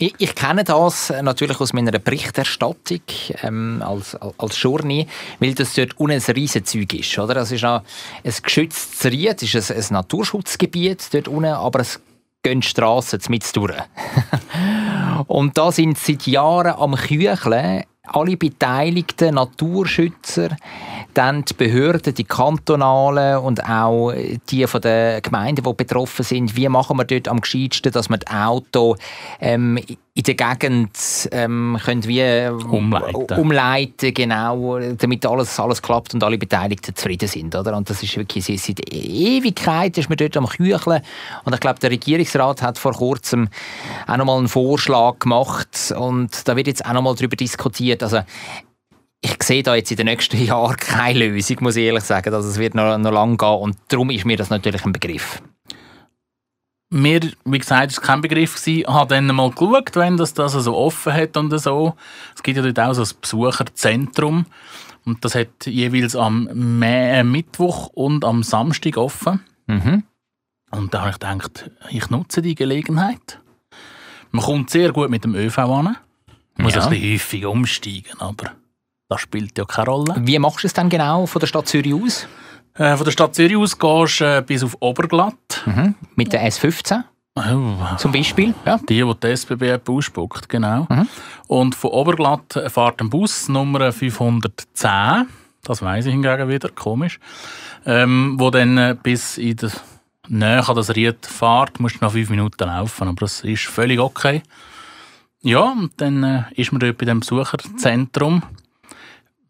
[0.00, 3.00] Ich, ich kenne das äh, natürlich aus meiner Berichterstattung
[3.42, 5.06] ähm, als, als Journey,
[5.38, 7.16] weil das dort unten ein Riesenzeug ist.
[7.16, 7.34] Oder?
[7.34, 7.82] Das ist ein
[8.42, 12.00] geschütztes Ried, es ist ein, ein Naturschutzgebiet dort unten, aber es
[12.42, 13.76] gehen Strassen mit durch.
[15.28, 20.56] Und da sind seit Jahren am Kücheln alle beteiligten Naturschützer,
[21.14, 24.12] dann die Behörden, die kantonalen und auch
[24.48, 26.56] die von den Gemeinden, die betroffen sind.
[26.56, 28.96] Wie machen wir dort am gescheitsten, dass wir die Auto
[29.40, 29.78] ähm,
[30.14, 30.90] in der Gegend
[31.30, 33.38] ähm, können wie, äh, Umleiten.
[33.38, 37.54] umleiten, genau, damit alles, alles klappt und alle Beteiligten zufrieden sind.
[37.54, 37.76] Oder?
[37.76, 41.02] Und das ist wirklich seit- Ewigkeit ist man dort am Kücheln.
[41.44, 43.48] Und ich glaube, der Regierungsrat hat vor kurzem
[44.06, 48.02] auch noch mal einen Vorschlag gemacht und da wird jetzt auch noch mal darüber diskutiert.
[48.02, 48.20] Also
[49.22, 52.34] ich sehe da jetzt in den nächsten Jahren keine Lösung, muss ich ehrlich sagen.
[52.34, 55.40] Also es wird noch, noch lang gehen und darum ist mir das natürlich ein Begriff.
[56.92, 58.86] Mir, wie gesagt, ist kein Begriff gewesen.
[58.92, 61.94] Habe dann mal geschaut, wenn das, das so offen hat und so.
[62.34, 64.46] Es gibt ja dort auch so ein Besucherzentrum.
[65.04, 69.40] Und das hat jeweils am äh, Mittwoch und am Samstag offen.
[69.66, 70.02] Mhm.
[70.72, 73.40] Und da habe ich gedacht, ich nutze die Gelegenheit.
[74.32, 75.68] Man kommt sehr gut mit dem ÖV an.
[75.84, 75.96] Man
[76.58, 76.84] muss Ja.
[76.84, 78.52] ein bisschen häufig umsteigen, aber
[79.08, 80.14] das spielt ja keine Rolle.
[80.18, 82.26] Wie machst du es dann genau von der Stadt Zürich aus?
[82.80, 85.62] Äh, von der Stadt Zürich aus gehst du äh, bis auf Oberglatt.
[85.66, 85.94] Mhm.
[86.16, 87.02] Mit der S15
[87.36, 88.54] Oh, zum Beispiel?
[88.64, 88.78] Ja.
[88.88, 90.86] Die, die die SBB ausspuckt, genau.
[90.88, 91.06] Mhm.
[91.46, 95.28] Und von Oberglatt fährt ein Bus Nummer 510,
[95.62, 97.20] das weiß ich hingegen wieder, komisch,
[97.84, 99.70] ähm, wo dann äh, bis in der
[100.28, 104.00] Nähe an das Ried fährt, musst du noch fünf Minuten laufen, aber das ist völlig
[104.00, 104.42] okay.
[105.42, 108.42] Ja, und dann äh, ist man dort bei dem Besucherzentrum.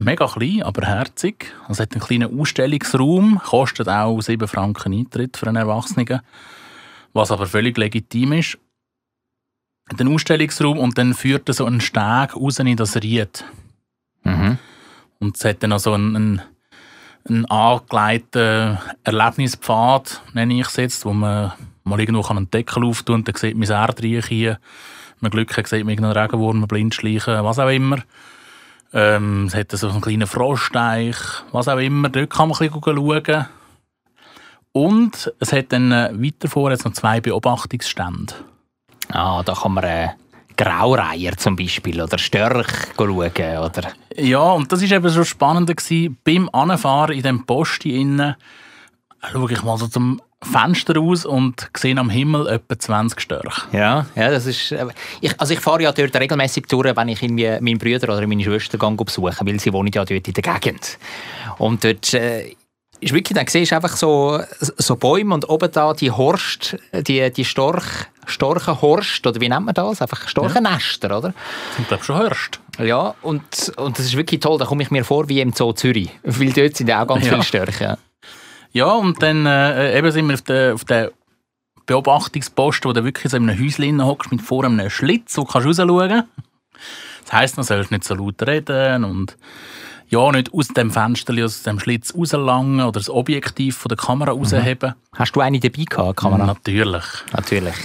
[0.02, 1.52] Mega klein, aber herzig.
[1.68, 6.20] Es hat einen kleinen Ausstellungsraum, kostet auch 7 Franken Eintritt für einen Erwachsenen,
[7.12, 8.58] was aber völlig legitim ist.
[9.98, 13.44] Den Ausstellungsraum und dann führt er so einen Steg raus in das Ried.
[14.24, 14.56] Mhm.
[15.18, 16.42] Und es hat dann noch so einen, einen,
[17.28, 21.52] einen angelegten Erlebnispfad, nenne ich es jetzt, wo man
[21.84, 24.52] mal irgendwo kann einen Deckel auftun und dann sieht man das Erdreich hier.
[25.20, 27.98] Wenn man Glück hat, sieht man irgendeinen Regenwurm, blind schleichen, was auch immer.
[28.92, 31.16] Ähm, es hat so einen kleinen Froschteich,
[31.52, 32.08] was auch immer.
[32.08, 33.46] Dort kann man ein bisschen schauen.
[34.72, 38.34] Und es hat dann äh, weiter vor jetzt noch zwei Beobachtungsstände.
[39.08, 40.08] Ah, da kann man äh,
[40.56, 43.18] Graureiher zum Beispiel oder Störch schauen.
[43.18, 43.92] Oder?
[44.16, 45.68] Ja, und das war eben so spannend.
[45.74, 46.18] Gewesen.
[46.24, 48.36] Beim Anfahren in dem Posti innen
[49.32, 53.62] schaue ich mal so zum Fenster aus und sehe am Himmel etwa 20 Störche.
[53.72, 54.72] Ja, ja, das ist.
[54.72, 54.86] äh,
[55.20, 58.42] Ich, also ich fahre ja dort regelmäßig durch, wenn ich irgendwie meinen Bruder oder meine
[58.42, 60.98] Schwester gehe besuchen, weil sie wohnen ja dort in der Gegend.
[61.58, 62.54] Und dort äh,
[63.00, 67.30] ist wirklich, dann siehst du einfach so, so Bäume und oben da die Horst, die,
[67.30, 67.84] die Storch,
[68.26, 70.00] Storchenhorst, oder wie nennt man das?
[70.02, 71.28] Einfach Storchennester, oder?
[71.68, 72.60] Das sind, glaube schon Hörst.
[72.78, 75.72] Ja, und, und das ist wirklich toll, da komme ich mir vor wie im Zoo
[75.72, 76.10] Zürich.
[76.22, 77.32] Weil dort sind ja auch ganz Ja.
[77.32, 77.98] viele Störche.
[78.72, 78.92] Ja.
[78.92, 81.12] Und dann äh, eben sind wir auf der, auf der
[81.86, 85.48] Beobachtungsposten, wo du wirklich so in einem Häuschen hockst mit vor einem Schlitz, wo du
[85.48, 86.28] kannst rausschauen kannst.
[87.24, 89.36] Das heisst, du sollst nicht so laut reden und
[90.08, 94.32] ja, nicht aus dem Fenster, aus dem Schlitz rauslangen oder das Objektiv von der Kamera
[94.32, 94.94] rausheben.
[95.14, 96.46] Hast du eine dabei gehabt, Kamera?
[96.46, 97.04] Natürlich.
[97.32, 97.76] Natürlich.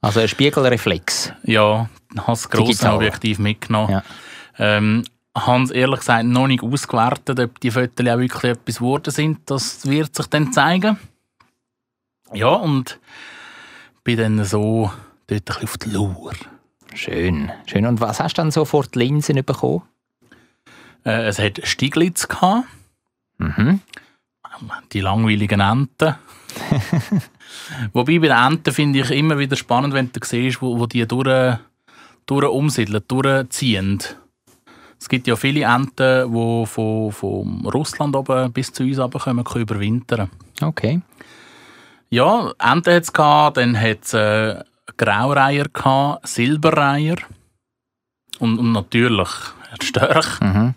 [0.00, 1.32] Also ein Spiegelreflex.
[1.42, 2.94] Ja, habe das grosse Digital.
[2.94, 3.90] Objektiv mitgenommen.
[3.90, 4.02] Ja.
[4.56, 5.02] Ähm,
[5.46, 9.38] habe es ehrlich gesagt noch nicht ausgewertet, ob die Fotos auch wirklich etwas geworden sind.
[9.46, 10.98] Das wird sich dann zeigen.
[12.32, 12.98] Ja, und
[14.04, 14.90] bin dann so
[15.26, 16.32] dort ein bisschen auf die Lauer.
[16.94, 17.50] Schön.
[17.66, 17.86] Schön.
[17.86, 19.82] Und was hast du dann so vor die Linsen bekommen?
[21.04, 22.66] Äh, es hat Stieglitz gehabt,
[23.38, 23.80] Mhm.
[24.92, 26.14] die langweiligen Enten.
[27.92, 31.06] Wobei bei den Enten finde ich immer wieder spannend, wenn du siehst, wo, wo die
[31.06, 31.58] durch,
[32.26, 34.02] durch umsiedeln, durchziehen.
[35.00, 39.62] Es gibt ja viele Enten, die von, von Russland oben bis zu uns runterkommen, können
[39.62, 40.30] überwintern.
[40.60, 41.00] Okay.
[42.10, 44.62] Ja, Enten hat es dann hat es äh,
[44.96, 47.16] Graureiher gehabt, Silberreiher
[48.38, 49.28] und, und natürlich
[49.80, 50.44] die Störche.
[50.44, 50.74] Mhm.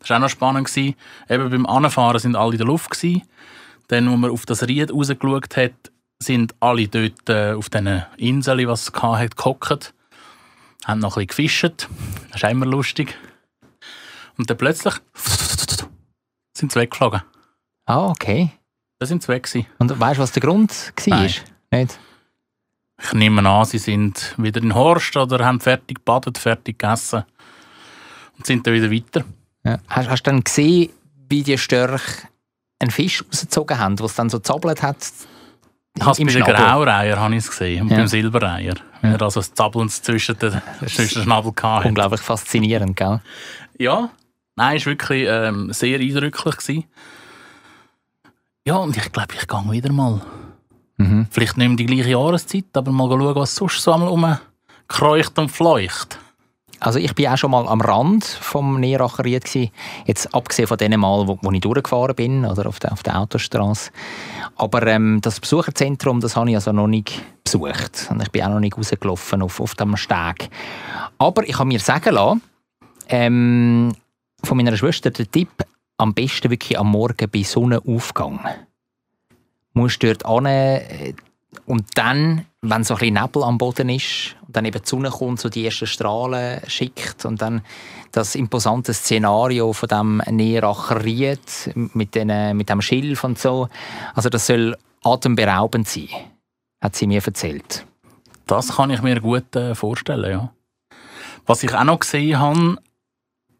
[0.00, 0.66] Das war auch noch spannend.
[0.68, 0.94] Gewesen.
[1.28, 2.90] Eben beim Anfahren sind alle in der Luft.
[2.90, 3.22] Gewesen.
[3.88, 5.72] Dann, als man auf das Ried rausgeschaut hat,
[6.18, 9.94] sind alle dort äh, auf diesen Inseln, was es hatte, gehockt.
[10.84, 11.88] Haben noch ein bisschen gefischt.
[12.30, 13.16] Das ist immer lustig.
[14.38, 14.94] Und dann plötzlich
[16.56, 17.22] sind sie weggeflogen.
[17.86, 18.50] Ah, okay.
[18.98, 19.44] Da sind sie weg.
[19.44, 19.66] Gewesen.
[19.78, 21.16] Und weißt du, was der Grund war?
[21.18, 21.34] Nein.
[21.70, 21.98] Nicht?
[23.00, 27.24] Ich nehme an, sie sind wieder in Horst oder haben fertig gebadet, fertig gegessen
[28.36, 29.24] und sind dann wieder weiter.
[29.64, 29.78] Ja.
[29.88, 30.90] Hast, hast du dann gesehen,
[31.28, 32.26] wie die Störche
[32.80, 34.96] einen Fisch rausgezogen haben, was dann so zappelt hat?
[35.96, 36.54] Ich habe es bei den Schnabel.
[36.54, 37.98] Graureiher habe ich es gesehen und Ja.
[37.98, 38.74] beim Silberreiher.
[39.00, 41.88] Wenn er also das Zappeln zwischen den, zwischen den Schnabel hatte.
[41.88, 43.20] Unglaublich faszinierend, gell?
[43.78, 44.10] Ja,
[44.58, 46.56] nein, es war wirklich ähm, sehr eindrücklich.
[46.56, 46.84] Gewesen.
[48.64, 50.20] Ja, und ich glaube, ich gehe wieder mal.
[50.98, 51.26] Mhm.
[51.30, 55.50] Vielleicht nicht mehr die gleiche Jahreszeit, aber mal schauen, was sonst so einmal rumkreucht und
[55.50, 56.18] fleucht.
[56.80, 59.72] Also ich bin auch schon mal am Rand vom Ried gsi.
[60.06, 63.18] Jetzt abgesehen von denen Mal, wo, wo ich durchgefahren bin oder auf der, auf der
[63.18, 63.90] Autostraße.
[64.56, 68.50] Aber ähm, das Besucherzentrum, das habe ich also noch nicht besucht und ich bin auch
[68.50, 70.50] noch nicht rausgelaufen auf, auf dem Steg.
[71.18, 72.42] Aber ich habe mir sagen lassen,
[73.08, 73.92] ähm,
[74.42, 75.64] von meiner Schwester der Tipp,
[75.96, 78.40] am besten wirklich am Morgen bei Sonnenaufgang.
[79.72, 81.14] Musst dort hin äh,
[81.66, 85.10] und dann, wenn so ein bisschen Nebel am Boden ist und dann eben die Sonne
[85.10, 87.62] kommt, so die ersten Strahlen schickt und dann
[88.12, 93.68] das imposante Szenario von dem Neeracher Ried mit, den, mit dem Schilf und so,
[94.14, 96.08] also das soll atemberaubend sein,
[96.80, 97.86] hat sie mir erzählt.
[98.46, 100.52] Das kann ich mir gut äh, vorstellen, ja.
[101.46, 102.76] Was ich auch noch gesehen habe,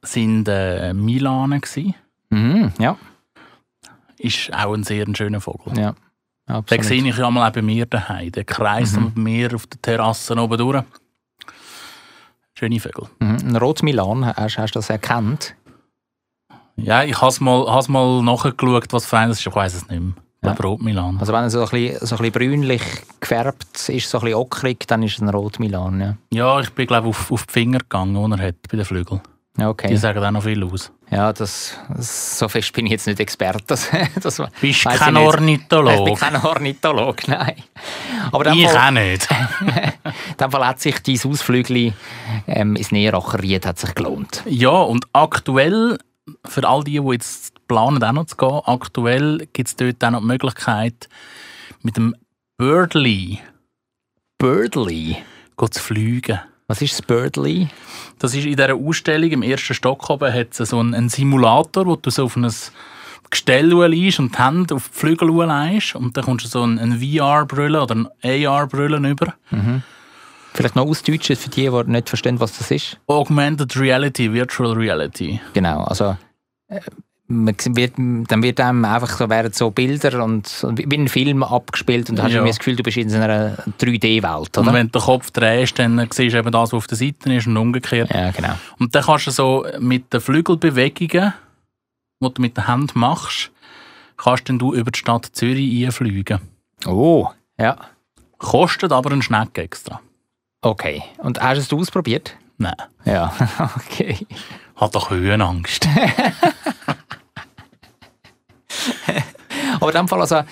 [0.03, 1.61] sind äh, Milanen.
[1.61, 1.95] Gewesen.
[2.31, 2.97] Mhm, ja,
[4.19, 5.77] Ist auch ein sehr schöner Vogel.
[5.79, 5.95] ja,
[6.47, 6.85] Den absolut.
[6.85, 8.31] sehe ich ja mal auch bei mir daheim.
[8.33, 9.13] Der kreist Mhm.
[9.23, 10.83] mir auf der Terrasse oben durch.
[12.55, 13.07] Schöne Vögel.
[13.21, 13.37] Mhm.
[13.51, 15.55] Ein Rotmilan, hast, hast du das erkannt?
[16.77, 19.47] Ja, ich habe mal, has mal nachgeschaut, was für eines ist.
[19.47, 20.13] Ich weiß es nicht mehr.
[20.41, 21.19] Glaube, Rotmilan.
[21.19, 22.83] Also wenn er so ein bisschen, so ein bisschen brünlich
[23.21, 26.17] gefärbt ist, so ein bisschen ockrig, dann ist es ein Rotmilan, ja.
[26.33, 29.21] Ja, ich bin glaube auf, auf die Finger gegangen, die er hat bei den Flügeln.
[29.61, 29.89] Okay.
[29.89, 30.93] Die sagen auch noch viel aus.
[31.11, 33.65] Ja, das, so fest bin ich jetzt nicht Experte.
[33.67, 33.89] Das,
[34.23, 35.23] das Bist kein ich.
[35.23, 35.97] Ornithologe?
[35.99, 37.57] Ich bin kein Ornithologe, nein.
[38.31, 39.29] Aber Ich Fall- auch nicht.
[39.31, 41.93] In dem Fall hat sich dein Ausflügel
[42.47, 44.43] ähm, ins Näheracher Ried hat sich gelohnt.
[44.47, 45.99] Ja, und aktuell,
[46.45, 50.11] für all die, die jetzt planen, auch noch zu gehen, aktuell gibt es dort auch
[50.11, 51.09] noch die Möglichkeit,
[51.83, 52.15] mit dem
[52.59, 53.41] Birdly
[54.39, 55.17] Birdly?
[55.71, 56.39] zu fliegen.
[56.69, 57.69] Was ist das Birdly?
[58.19, 61.87] Das ist in dieser Ausstellung im ersten Stock oben hat es so einen, einen Simulator,
[61.87, 62.47] wo du so auf ein
[63.31, 66.81] Gestell liegst und die Hände auf die Flügel legst und dann kommst du so eine,
[66.81, 69.35] eine VR-Brille oder eine AR-Brille über.
[70.53, 72.99] Vielleicht noch ausdeutschen für die, die nicht verstehen, was das ist.
[73.07, 75.41] Augmented Reality, Virtual Reality.
[75.55, 76.17] Genau, also
[76.69, 76.81] äh,
[77.31, 81.43] man wird, dann wird einem einfach so, werden so Bilder und und wie ein Film
[81.43, 82.43] abgespielt und du hast Ja.
[82.45, 85.99] das Gefühl, du bist in so einer 3D-Welt, Und wenn du den Kopf drehst, dann
[86.11, 88.11] siehst du eben das, was auf der Seite ist und umgekehrt.
[88.15, 88.55] Ja, genau.
[88.79, 91.35] Und dann kannst du so mit den Flügelbewegungen,
[92.21, 93.51] die du mit der Hand machst,
[94.17, 96.41] kannst du über die Stadt Zürich einfliegen.
[96.87, 97.77] Oh, ja.
[98.39, 100.01] Kostet aber einen Schneck extra.
[100.63, 101.03] Okay.
[101.19, 102.37] Und hast du es ausprobiert?
[102.57, 102.75] Nein.
[103.05, 103.33] Ja,
[103.77, 104.27] okay.
[104.77, 105.87] Hat doch Höhenangst.
[109.81, 110.43] Aber in dem Fall, also,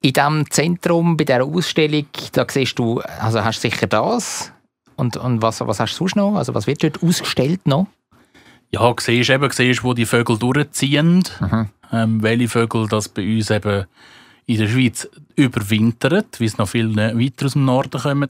[0.00, 4.52] in diesem Zentrum, bei dieser Ausstellung, da siehst du, also hast du sicher das.
[4.96, 6.34] Und, und was, was hast du sonst noch?
[6.36, 7.86] Also was wird dort ausgestellt noch?
[8.70, 11.24] Ja, siehst eben, siehst, wo die Vögel durchziehen.
[11.92, 13.86] Ähm, welche Vögel das bei uns eben
[14.46, 18.28] in der Schweiz überwintern, weil es noch viel weiter aus dem Norden kommen.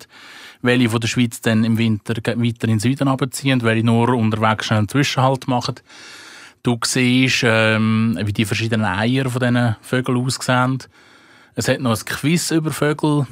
[0.63, 4.71] Welche von der Schweiz dann im Winter weiter in den Süden runterziehen, welche nur unterwegs
[4.71, 5.77] einen Zwischenhalt machen.
[6.63, 10.79] Du siehst, ähm, wie die verschiedenen Eier von diesen Vögeln aussehen.
[11.55, 13.27] Es hat noch ein Quiz über Vögel.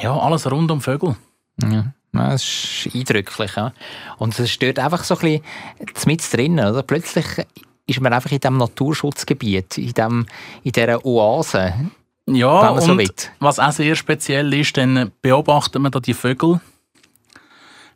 [0.00, 1.16] Ja, alles rund um Vögel.
[1.62, 1.92] Ja.
[2.12, 3.52] Ja, das ist eindrücklich.
[3.56, 3.72] Ja.
[4.18, 5.40] Und es steht einfach so ein
[5.78, 6.58] bisschen mit drin.
[6.58, 6.82] Oder?
[6.82, 7.26] Plötzlich
[7.86, 10.26] ist man einfach in diesem Naturschutzgebiet, in, dem,
[10.62, 11.74] in dieser Oase.
[12.26, 13.10] Ja, so und will.
[13.40, 16.60] was auch sehr speziell ist, dann beobachtet man da die Vögel,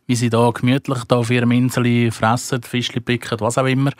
[0.07, 3.91] wie sie da gemütlich da auf ihrem Insel fressen, Fischli picken, was auch immer.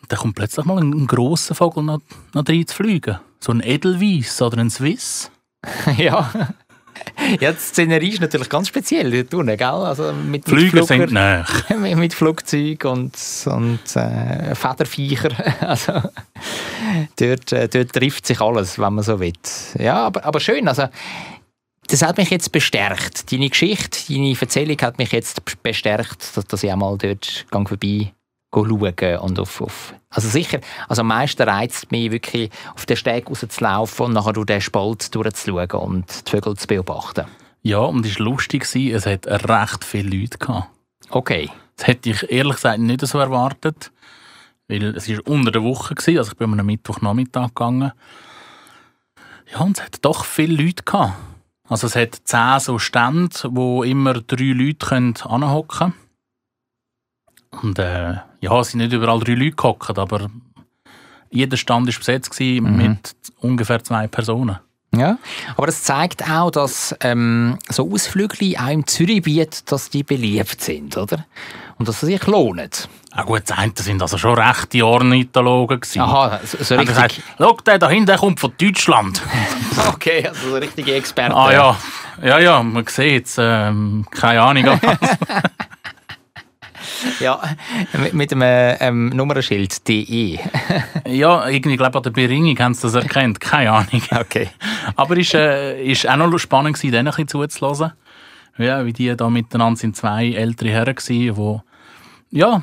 [0.00, 2.00] Und dann kommt plötzlich mal ein, ein grosser Vogel noch,
[2.34, 3.18] noch rein zu fliegen.
[3.40, 5.30] So ein Edelweiss oder ein Swiss.
[5.96, 6.30] ja.
[7.40, 9.66] ja, die Szenerie ist natürlich ganz speziell dort unten, gell?
[9.66, 11.12] Also mit, mit Flüger sind
[11.80, 15.30] mit, mit Flugzeug und, und äh, Federviecher.
[15.60, 16.02] Also,
[17.18, 19.32] dort, äh, dort trifft sich alles, wenn man so will.
[19.78, 20.68] Ja, aber, aber schön.
[20.68, 20.88] Also,
[21.88, 23.32] das hat mich jetzt bestärkt.
[23.32, 28.12] Deine Geschichte, deine Erzählung hat mich jetzt bestärkt, dass, ich einmal dort gang vorbei
[28.54, 33.28] schauen und auf, auf also sicher, also am meisten reizt mich wirklich auf den Steg
[33.28, 37.26] rauszulaufen und nachher durch den Spalt durchzuschauen und die Vögel zu beobachten.
[37.62, 40.68] Ja, und es war lustig, es hat recht viele Leute gehabt.
[41.10, 41.50] Okay.
[41.76, 43.92] Das hätte ich ehrlich gesagt nicht so erwartet,
[44.66, 47.92] weil es war unter der Woche, gewesen, also ich bin am Mittwochnachmittag gegangen.
[49.52, 51.14] Ja, und es hat doch viele Leute gehabt.
[51.68, 55.92] Also es hat zehn so Stände, wo immer drei Leute anhocken
[57.50, 57.62] können.
[57.62, 60.28] Und äh, ja, es sind nicht überall drei Leute gehockt, aber
[61.30, 64.58] jeder Stand war besetzt gewesen mit ungefähr zwei Personen.
[64.96, 65.18] Ja,
[65.54, 70.96] aber das zeigt auch, dass ähm, so Ausflüge auch im Zürichgebiet, dass die beliebt sind,
[70.96, 71.26] oder?
[71.78, 72.70] Und dass sie sich lohnen.
[73.18, 76.02] Ah gut, das eine sind also schon rechte Ornithologen gewesen.
[76.02, 76.86] Aha, so, richtig.
[76.86, 79.20] gesagt, schau, der da hinten kommt von Deutschland.
[79.88, 81.34] Okay, also so richtige Experten.
[81.34, 81.76] Ah ja,
[82.22, 84.64] ja, ja, man sieht es, ähm, keine Ahnung.
[87.20, 87.40] ja
[87.92, 90.38] mit, mit einem ähm, Nummernschild DE.
[91.08, 94.02] ja, irgendwie glaube an der Beringung haben sie das erkannt, keine Ahnung.
[94.12, 94.50] Okay.
[94.94, 97.92] Aber es war äh, ist auch noch spannend, gewesen, denen ein bisschen zuzulassen.
[98.58, 102.62] Ja, wie die da miteinander sind zwei ältere Herren gewesen, die ja,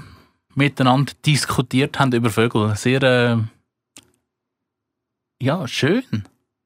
[0.56, 2.76] miteinander diskutiert haben über Vögel.
[2.76, 3.38] Sehr äh,
[5.42, 6.04] ja, schön.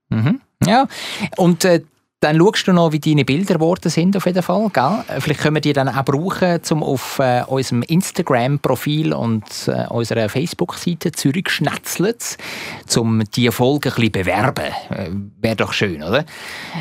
[0.10, 0.42] Mhm.
[0.66, 0.88] Ja,
[1.38, 1.82] und äh,
[2.22, 4.70] dann schaust du noch, wie deine Bilder geworden sind, auf jeden Fall.
[4.74, 5.04] Gell?
[5.20, 10.28] Vielleicht können wir die dann auch brauchen, um auf äh, unserem Instagram-Profil und äh, unserer
[10.28, 12.38] Facebook-Seite Zürich Schnetzlitz,
[12.98, 14.66] um diese Folge ein bisschen bewerben.
[14.90, 16.26] Äh, Wäre doch schön, oder?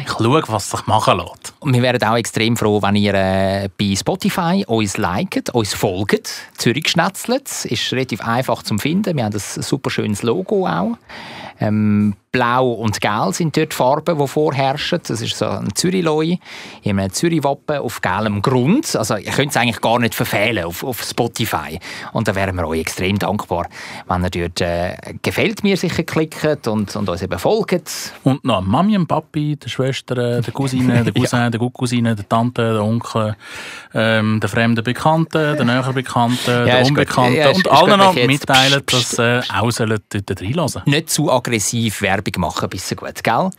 [0.03, 1.55] Ich schaue, was sich machen lässt.
[1.61, 6.31] Und wir wären auch extrem froh, wenn ihr äh, bei Spotify uns liket, uns folgt.
[6.57, 9.17] Zürich Schnetzlitz ist relativ einfach zu finden.
[9.17, 10.97] Wir haben ein super schönes Logo auch.
[11.61, 15.01] Ähm, Blau und Gel sind dort die Farben, die vorherrschen.
[15.07, 16.39] Das ist so ein Zürich-Loi,
[16.83, 18.95] in einem Zürich-Wappen auf gelbem Grund.
[18.95, 21.81] Also ihr könnt es eigentlich gar nicht verfehlen auf, auf Spotify.
[22.13, 23.69] Und da wären wir euch extrem dankbar,
[24.07, 28.13] wenn ihr dort äh, «Gefällt mir» sicher klickt und, und uns eben folgt.
[28.25, 32.73] Und noch Mami und Papi, der Schwester, der Cousine, der Cousin, der Gutcousine, der Tante,
[32.75, 33.37] der Onkel,
[33.95, 36.99] ähm, der fremden Bekannten, der näheren Bekannten, der ist gut.
[36.99, 40.83] Unbekannten Ja, ist- und ist allen noch mitteilen, pst, dass äh, auch sollen dort reinhören.
[40.87, 43.51] Nicht zu aggressiv Werbung machen, bis gut, gell?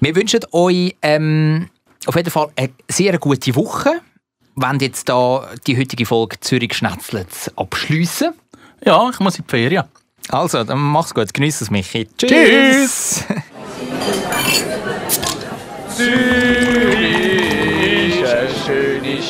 [0.00, 1.68] Wir wünschen euch ähm,
[2.06, 4.00] auf jeden Fall eine sehr gute Woche.
[4.56, 8.34] Wenn jetzt da die heutige Folge Zürich schnetzelt abschliessen.
[8.84, 9.84] Ja, ich muss in die Ferien.
[10.30, 11.32] Also, dann mach's gut.
[11.32, 12.08] Genieß es, Michi.
[12.18, 13.24] Tschüss.
[15.96, 16.57] Schöne